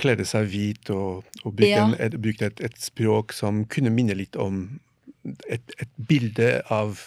kledde 0.00 0.26
seg 0.28 0.48
hvit 0.52 0.90
og, 0.92 1.24
og 1.42 1.54
brukte, 1.56 1.72
ja. 1.72 1.86
et, 2.02 2.16
et, 2.16 2.60
et, 2.68 2.80
språk 2.80 3.32
som 3.36 3.64
kunne 3.72 3.92
minne 3.94 4.16
litt 4.16 4.36
om 4.40 4.66
et, 5.48 5.74
et 5.80 5.90
bilde 5.96 6.52
av 6.72 7.00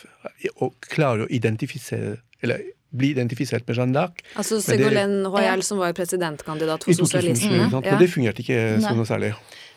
å 0.60 0.72
klare 0.90 1.26
å 1.26 1.32
identifisere 1.32 2.20
eller 2.44 2.64
bli 2.90 3.12
identifisert 3.14 3.68
med 3.68 3.78
Jeanne 3.78 3.94
d'Arc. 3.94 4.24
Altså 4.40 4.58
Ségolène 4.64 5.30
Royal, 5.30 5.62
som 5.66 5.78
var 5.82 5.94
presidentkandidat 5.98 6.88
for 6.88 6.98
sosialistene. 6.98 7.68
Ja. 7.68 7.82
Men 7.86 8.02
det 8.02 8.10
fungerte 8.10 8.42
ikke 8.42 8.80
så 8.82 8.96
noe 8.98 9.06
særlig. 9.10 9.36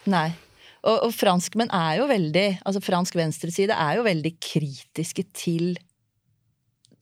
Nei. 0.08 0.30
Og, 0.82 0.96
og 1.08 1.12
franskmenn 1.14 1.70
er 1.70 2.00
jo 2.00 2.08
veldig 2.10 2.46
Altså 2.66 2.80
fransk 2.82 3.14
venstreside 3.14 3.76
er 3.78 4.00
jo 4.00 4.02
veldig 4.02 4.32
kritiske 4.42 5.22
til 5.30 5.76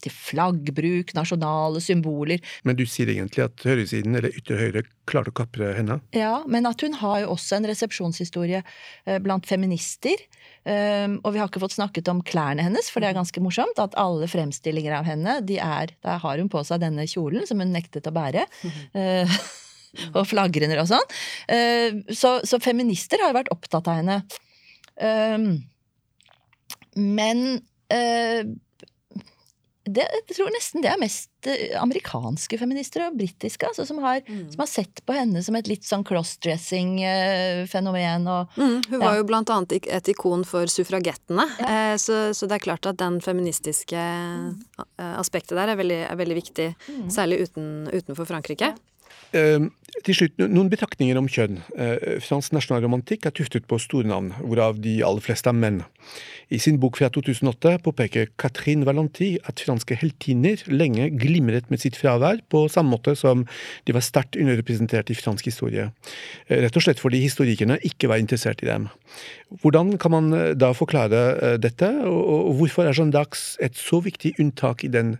til 0.04 0.14
flaggbruk, 0.14 1.14
nasjonale 1.16 1.82
symboler. 1.84 2.42
Men 2.68 2.78
du 2.78 2.84
sier 2.88 3.12
egentlig 3.12 3.46
at 3.46 3.66
høyresiden, 3.66 4.16
eller 4.18 4.34
ytre 4.34 4.58
høyre, 4.60 4.84
klarte 5.10 5.32
å 5.32 5.38
kapre 5.40 5.72
henne? 5.76 5.98
Ja, 6.16 6.40
men 6.50 6.68
at 6.70 6.82
hun 6.84 6.96
har 7.00 7.22
jo 7.24 7.32
også 7.34 7.58
en 7.58 7.68
resepsjonshistorie 7.70 8.62
eh, 8.62 9.20
blant 9.22 9.48
feminister. 9.48 10.20
Um, 10.60 11.16
og 11.24 11.32
vi 11.32 11.40
har 11.40 11.48
ikke 11.48 11.62
fått 11.62 11.78
snakket 11.78 12.10
om 12.12 12.20
klærne 12.26 12.66
hennes, 12.66 12.90
for 12.92 13.00
det 13.00 13.08
er 13.08 13.16
ganske 13.16 13.40
morsomt 13.40 13.80
at 13.80 13.96
alle 13.98 14.28
fremstillinger 14.28 14.92
av 14.98 15.08
henne, 15.08 15.38
de 15.48 15.56
er 15.56 15.94
Der 16.04 16.20
har 16.20 16.36
hun 16.38 16.50
på 16.52 16.60
seg 16.68 16.82
denne 16.82 17.06
kjolen 17.08 17.48
som 17.48 17.62
hun 17.64 17.72
nektet 17.72 18.08
å 18.10 18.12
bære. 18.14 18.44
Mm. 18.94 19.24
og 20.16 20.24
flagrener 20.28 20.82
og 20.82 20.88
sånn. 20.90 21.12
Uh, 21.50 22.00
så, 22.14 22.38
så, 22.46 22.60
feminister 22.62 23.22
har 23.22 23.32
jo 23.32 23.40
vært 23.40 23.52
opptatt 23.54 23.90
av 23.90 24.00
henne. 24.00 24.18
Um, 25.00 25.52
men 26.98 27.44
uh, 27.92 28.42
det, 29.88 30.04
jeg 30.04 30.36
tror 30.36 30.50
nesten 30.52 30.82
det 30.84 30.90
er 30.92 30.98
mest 31.00 31.46
eh, 31.48 31.72
amerikanske 31.80 32.58
feminister 32.60 33.06
og 33.06 33.14
britiske, 33.16 33.64
altså, 33.70 33.86
som, 33.88 33.96
har, 34.04 34.20
mm. 34.26 34.50
som, 34.52 34.60
har, 34.60 34.68
sett 34.68 35.00
på 35.08 35.14
henne 35.16 35.40
som 35.44 35.56
et 35.56 35.68
litt 35.70 35.84
sånn 35.88 36.04
crossdressing-fenomen. 36.06 38.28
Mm, 38.60 38.80
hun 38.90 39.00
var 39.00 39.16
jo 39.16 39.24
blant 39.30 39.50
annet 39.54 39.72
et 39.80 40.08
ikon 40.12 40.44
for 40.48 40.66
suffragettene, 40.70 41.46
ja. 41.62 41.66
eh, 41.72 41.96
så, 42.00 42.14
så, 42.36 42.46
det 42.50 42.56
er 42.58 42.66
klart 42.68 42.84
at 42.90 43.00
den 43.00 43.14
feministiske 43.24 43.96
mm. 43.96 44.50
aspektet 45.16 45.56
der 45.56 45.68
er 45.72 45.76
veldig, 45.80 46.02
er 46.10 46.16
veldig 46.20 46.36
viktig, 46.42 46.68
mm. 46.76 47.08
særlig 47.16 47.36
uten, 47.48 47.66
utenfor 47.88 48.24
Frankrike. 48.28 48.68
Ja. 48.74 48.78
Uh, 49.30 49.68
til 50.06 50.16
slutt, 50.16 50.40
noen 50.40 50.70
betraktninger 50.72 51.18
om 51.20 51.28
kjønn. 51.30 51.60
Uh, 51.76 52.18
fransk 52.24 52.54
nasjonalromantikk 52.56 53.28
er 53.28 53.34
tuftet 53.36 53.66
på 53.70 53.78
store 53.78 54.08
navn, 54.10 54.32
hvorav 54.40 54.80
de 54.82 54.96
aller 55.06 55.22
fleste 55.22 55.50
er 55.50 55.58
menn. 55.58 55.80
I 56.50 56.58
sin 56.58 56.80
bok 56.82 56.96
fra 56.98 57.10
2008 57.14 57.76
påpeker 57.84 58.32
Catherine 58.40 58.86
Valenti 58.88 59.36
at 59.46 59.62
franske 59.62 59.94
heltinner 60.00 60.64
lenge 60.72 61.10
glimret 61.20 61.70
med 61.70 61.82
sitt 61.82 61.98
fravær, 62.00 62.42
på 62.50 62.64
samme 62.72 62.96
måte 62.96 63.14
som 63.18 63.44
de 63.86 63.94
var 63.94 64.02
sterkt 64.02 64.38
underrepresentert 64.40 65.12
i 65.14 65.18
fransk 65.18 65.46
historie. 65.52 65.90
Uh, 66.50 66.58
rett 66.64 66.80
og 66.80 66.86
slett 66.86 67.02
fordi 67.02 67.22
historikerne 67.22 67.78
ikke 67.86 68.10
var 68.10 68.22
interessert 68.22 68.64
i 68.64 68.70
dem. 68.70 68.90
Hvordan 69.62 69.94
kan 70.02 70.14
man 70.16 70.30
da 70.58 70.72
forklare 70.74 71.56
dette, 71.62 71.88
og, 72.06 72.54
hvorfor 72.58 72.86
er 72.86 72.94
Jeanne 72.94 73.14
d'Arcs 73.14 73.54
et 73.62 73.78
så 73.78 74.02
viktig 74.02 74.36
unntak 74.42 74.82
i 74.86 74.90
den 74.90 75.18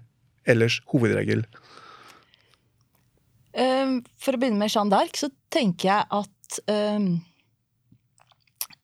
ellers 0.51 0.81
hovedregel? 0.90 1.44
Ehm, 3.59 4.01
for 4.21 4.37
å 4.37 4.41
begynne 4.41 4.61
med 4.61 4.71
Jeanne 4.71 4.93
d'Arc, 4.93 5.19
så 5.19 5.31
tenker 5.53 5.91
jeg 5.91 6.07
at 6.21 6.61
um, 6.71 7.13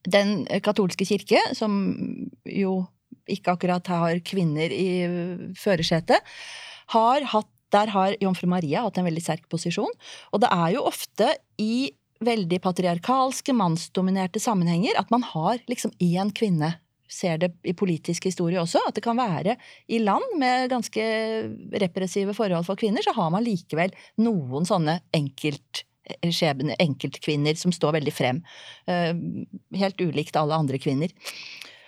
den 0.07 0.33
katolske 0.65 1.07
kirke, 1.07 1.41
som 1.59 1.77
jo 2.47 2.79
ikke 3.31 3.57
akkurat 3.57 3.91
har 3.91 4.23
kvinner 4.27 4.71
i 4.71 4.89
førersetet, 5.59 6.23
har 6.95 7.31
hatt 7.33 7.51
der 7.75 7.91
har 7.91 8.15
jomfru 8.23 8.47
Maria 8.47 8.85
hatt 8.85 8.99
en 9.01 9.07
veldig 9.09 9.23
sterk 9.25 9.49
posisjon. 9.51 9.91
Og 10.31 10.43
det 10.43 10.51
er 10.55 10.77
jo 10.77 10.85
ofte 10.87 11.33
i 11.59 11.91
veldig 12.25 12.61
patriarkalske, 12.65 13.53
mannsdominerte 13.53 14.41
sammenhenger 14.41 14.97
at 15.01 15.11
man 15.13 15.27
har 15.35 15.59
liksom 15.69 15.93
én 16.01 16.31
kvinne 16.37 16.77
ser 17.09 17.41
det 17.43 17.53
i 17.67 17.75
politisk 17.77 18.27
historie 18.29 18.61
også, 18.61 18.83
at 18.89 18.97
det 18.97 19.05
kan 19.05 19.19
være 19.19 19.57
i 19.93 20.01
land 20.03 20.25
med 20.41 20.71
ganske 20.73 21.03
repressive 21.83 22.35
forhold 22.37 22.67
for 22.67 22.79
kvinner, 22.79 23.05
så 23.05 23.15
har 23.17 23.31
man 23.35 23.45
likevel 23.47 23.95
noen 24.23 24.67
sånne 24.69 24.99
enkeltskjebner, 25.17 26.79
enkeltkvinner, 26.83 27.59
som 27.59 27.75
står 27.75 27.99
veldig 28.01 28.15
frem. 28.15 28.43
Eh, 28.91 29.13
helt 29.79 30.03
ulikt 30.03 30.39
alle 30.39 30.59
andre 30.59 30.81
kvinner. 30.83 31.15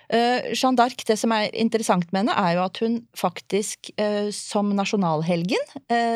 Eh, 0.08 0.54
Jeanne 0.54 0.78
d'Arc, 0.78 1.02
det 1.04 1.18
som 1.20 1.34
er 1.36 1.50
interessant 1.52 2.08
med 2.12 2.24
henne, 2.24 2.36
er 2.38 2.56
jo 2.56 2.64
at 2.64 2.82
hun 2.84 3.00
faktisk 3.18 3.90
eh, 4.00 4.30
som 4.34 4.70
nasjonalhelgen, 4.76 5.74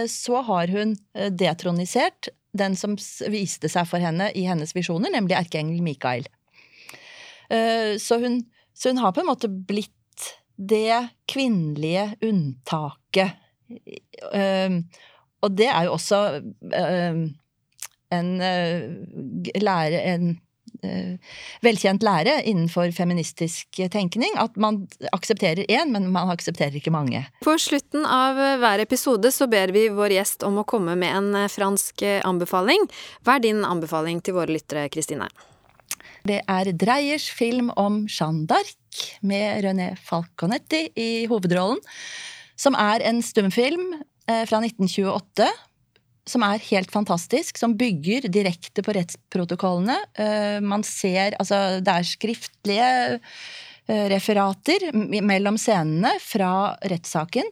så 0.08 0.44
har 0.46 0.72
hun 0.72 0.96
detronisert 1.12 2.30
den 2.56 2.76
som 2.76 2.94
viste 3.32 3.68
seg 3.72 3.86
for 3.88 4.02
henne 4.02 4.30
i 4.36 4.44
hennes 4.44 4.74
visjoner, 4.76 5.12
nemlig 5.12 5.38
erkeengel 5.38 5.80
Mikael. 5.84 6.26
Så 8.00 8.16
hun 8.20 8.38
så 8.74 8.92
hun 8.92 9.02
har 9.02 9.12
på 9.14 9.22
en 9.22 9.30
måte 9.30 9.50
blitt 9.50 9.90
det 10.56 11.08
kvinnelige 11.30 12.12
unntaket. 12.22 13.38
Um, 14.32 14.85
og 15.42 15.58
det 15.58 15.68
er 15.72 15.88
jo 15.88 15.96
også 15.96 16.22
um, 16.38 17.22
en 18.12 18.32
uh, 18.38 19.62
lære 19.62 20.00
en 20.12 20.26
uh, 20.85 21.38
velkjent 21.64 22.04
lære 22.04 22.37
innenfor 22.50 22.92
feministisk 22.94 23.80
tenkning. 23.94 24.37
At 24.38 24.56
man 24.61 24.85
aksepterer 25.12 25.64
én, 25.66 25.94
men 25.94 26.11
man 26.14 26.30
aksepterer 26.30 26.76
ikke 26.78 26.94
mange. 26.94 27.24
På 27.42 27.56
slutten 27.58 28.06
av 28.06 28.38
hver 28.62 28.85
episode 28.85 29.32
så 29.35 29.48
ber 29.50 29.74
vi 29.74 29.88
vår 29.94 30.18
gjest 30.18 30.46
om 30.46 30.61
å 30.61 30.68
komme 30.68 30.94
med 31.00 31.16
en 31.16 31.48
fransk 31.50 32.04
anbefaling. 32.22 32.87
Hva 33.24 33.38
er 33.38 33.48
din 33.48 33.64
anbefaling 33.66 34.22
til 34.22 34.38
våre 34.38 34.52
lyttere, 34.52 34.87
Kristine? 34.92 35.30
Det 36.28 36.38
er 36.46 36.70
Dreyers 36.78 37.26
film 37.35 37.72
om 37.78 38.04
Jeanne 38.06 38.46
d'Arc, 38.46 38.78
med 39.26 39.64
René 39.64 39.88
Falconetti 39.98 40.85
i 40.94 41.26
hovedrollen. 41.30 41.80
Som 42.58 42.76
er 42.78 43.02
en 43.08 43.18
stumfilm 43.24 43.96
eh, 44.30 44.44
fra 44.46 44.61
1928 44.62 45.48
som 46.30 46.44
er 46.46 46.62
helt 46.68 46.92
fantastisk, 46.94 47.58
som 47.58 47.74
bygger 47.74 48.28
direkte 48.30 48.85
på 48.87 48.94
rettsprotokollene. 48.94 49.96
Eh, 50.14 50.61
man 50.62 50.85
ser 50.87 51.35
Altså, 51.42 51.80
det 51.82 51.90
er 51.90 52.06
skriftlige 52.06 52.92
eh, 53.88 54.06
referater 54.12 54.92
mellom 54.94 55.58
scenene 55.58 56.14
fra 56.22 56.76
rettssaken. 56.87 57.50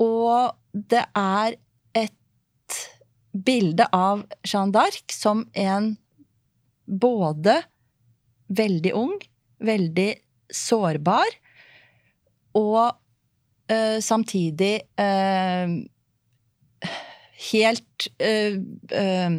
Og 0.00 0.52
det 0.72 1.02
er 1.16 1.56
et 1.96 2.78
bilde 3.32 3.84
av 3.92 4.24
Jeanne 4.44 4.72
d'Arc 4.72 5.12
som 5.12 5.44
en 5.52 5.94
både 6.86 7.60
veldig 8.54 8.92
ung, 8.96 9.14
veldig 9.64 10.10
sårbar, 10.54 11.36
og 12.54 12.94
uh, 13.72 13.98
samtidig 14.04 14.74
uh, 15.00 15.74
helt 17.50 18.08
uh, 18.22 19.38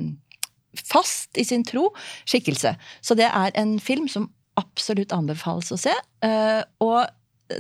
fast 0.86 1.40
i 1.40 1.46
sin 1.48 1.64
tro 1.68 1.88
skikkelse. 2.28 2.76
Så 3.06 3.16
det 3.16 3.30
er 3.30 3.54
en 3.56 3.78
film 3.80 4.10
som 4.12 4.28
absolutt 4.60 5.14
anbefales 5.16 5.72
å 5.76 5.78
se. 5.80 5.92
og 6.80 7.00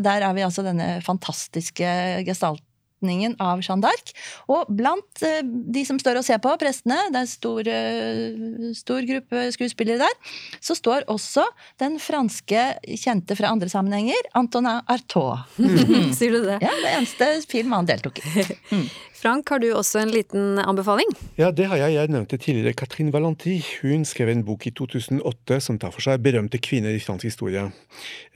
der 0.02 0.24
er 0.24 0.34
vi 0.34 0.44
altså 0.46 0.64
denne 0.64 1.02
fantastiske 1.04 1.90
gestalten 2.26 2.65
fortolkningen 3.06 3.36
av 3.40 3.62
Jeanne 3.62 3.84
d'Arc. 3.84 4.14
Og 4.50 4.70
blant 4.70 5.24
eh, 5.24 5.44
de 5.44 5.86
som 5.86 6.00
står 6.00 6.20
og 6.20 6.26
ser 6.26 6.40
på, 6.40 6.54
prestene, 6.60 6.98
det 7.12 7.22
er 7.22 7.30
stor, 7.30 7.68
eh, 7.68 8.74
stor 8.76 9.02
gruppe 9.06 9.52
skuespillere 9.54 10.00
der, 10.00 10.16
så 10.62 10.76
står 10.76 11.06
også 11.08 11.46
den 11.80 12.00
franske 12.00 12.78
kjente 12.98 13.36
fra 13.36 13.52
andre 13.52 13.70
sammenhenger, 13.70 14.18
Antonin 14.36 14.82
Artaud. 14.88 15.46
Mm. 15.58 16.14
Sier 16.18 16.32
du 16.32 16.42
det? 16.46 16.60
Ja, 16.64 16.74
det 16.82 16.96
eneste 16.96 17.32
film 17.50 17.76
han 17.76 17.86
deltok 17.86 18.20
i. 18.20 18.46
Mm. 18.66 18.88
Frank, 19.26 19.50
har 19.50 19.58
du 19.58 19.72
også 19.74 20.04
en 20.04 20.12
liten 20.14 20.60
anbefaling? 20.62 21.10
Ja, 21.40 21.48
det 21.50 21.66
har 21.72 21.80
jeg. 21.82 21.96
Jeg 21.96 22.12
nevnte 22.14 22.38
tidligere 22.38 22.76
Katrin 22.78 23.08
Valenti. 23.10 23.56
Hun 23.82 24.04
skrev 24.06 24.30
en 24.30 24.44
bok 24.46 24.68
i 24.70 24.72
2008 24.78 25.58
som 25.66 25.80
tar 25.82 25.90
for 25.96 26.06
seg 26.06 26.22
berømte 26.22 26.60
kvinner 26.62 26.94
i 26.94 27.02
fransk 27.02 27.26
historie. 27.32 27.64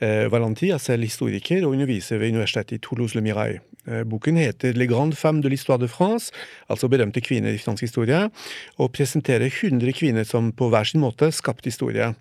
Eh, 0.02 0.24
Valenti 0.34 0.72
er 0.74 0.82
selv 0.82 1.06
historiker 1.06 1.62
og 1.62 1.76
underviser 1.76 2.18
ved 2.18 2.34
universitetet 2.34 2.80
i 2.80 2.82
Toulouse-le-Mirail. 2.82 3.60
Eh, 3.86 4.02
boken 4.02 4.42
heter 4.42 4.74
Le 4.74 4.90
Grande 4.90 5.14
Femme 5.14 5.44
de 5.46 5.54
l'histoire 5.54 5.78
de 5.78 5.86
France, 5.86 6.34
altså 6.66 6.90
berømte 6.90 7.22
kvinner 7.22 7.54
i 7.54 7.62
fransk 7.62 7.86
historie, 7.86 8.26
og 8.82 8.90
presenterer 8.90 9.46
100 9.46 9.94
kvinner 9.94 10.26
som 10.26 10.50
på 10.50 10.72
hver 10.74 10.90
sin 10.90 11.06
måte 11.06 11.30
skapte 11.30 11.70
historie. 11.70 12.16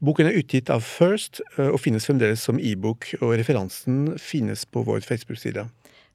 Boken 0.00 0.32
er 0.32 0.40
utgitt 0.40 0.72
av 0.72 0.80
First 0.80 1.44
eh, 1.58 1.68
og 1.68 1.82
finnes 1.84 2.08
fremdeles 2.08 2.40
som 2.40 2.56
e-bok, 2.56 3.18
og 3.20 3.36
referansen 3.36 4.14
finnes 4.16 4.64
på 4.64 4.88
vår 4.88 5.04
Facebook-side. 5.04 5.68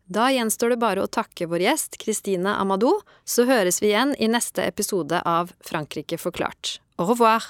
Da 0.10 0.32
gjenstår 0.34 0.74
det 0.74 0.80
bare 0.82 1.04
å 1.06 1.10
takke 1.12 1.45
vår 1.45 1.62
gjest 1.67 2.00
Christine 2.02 2.56
Amadou, 2.58 3.04
så 3.30 3.43
høres 3.45 3.78
vi 3.78 3.91
igjen 3.91 4.15
i 4.17 4.26
neste 4.26 4.63
episode 4.65 5.19
av 5.22 5.52
Frankrike 5.62 6.17
forklart. 6.17 6.80
Au 6.98 7.06
revoir! 7.12 7.45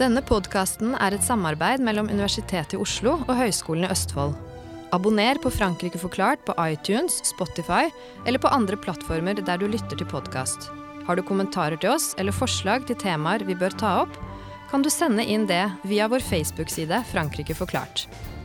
Denne 0.00 0.24
podkasten 0.26 0.96
er 0.98 1.14
et 1.14 1.22
samarbeid 1.22 1.84
mellom 1.86 2.10
Universitetet 2.10 2.74
i 2.74 2.80
Oslo 2.82 3.20
og 3.20 3.30
Høgskolen 3.38 3.86
i 3.86 3.92
Østfold. 3.94 4.34
Abonner 4.96 5.38
på 5.38 5.52
Frankrike 5.54 6.00
forklart 6.02 6.42
på 6.48 6.56
iTunes, 6.64 7.20
Spotify 7.30 7.86
eller 8.26 8.42
på 8.42 8.50
andre 8.50 8.80
plattformer 8.80 9.38
der 9.38 9.62
du 9.62 9.68
lytter 9.70 10.02
til 10.02 10.10
podkast. 10.10 10.66
Har 11.06 11.14
du 11.14 11.22
kommentarer 11.22 11.78
til 11.78 11.94
oss 11.94 12.10
eller 12.18 12.34
forslag 12.34 12.90
til 12.90 12.98
temaer 12.98 13.46
vi 13.46 13.54
bør 13.54 13.78
ta 13.78 13.94
opp, 14.02 14.18
kan 14.74 14.82
du 14.82 14.90
sende 14.90 15.22
inn 15.22 15.46
det 15.46 15.62
via 15.86 16.10
vår 16.10 16.26
Facebook-side 16.26 17.04
Frankrike 17.14 17.54
forklart. 17.54 18.08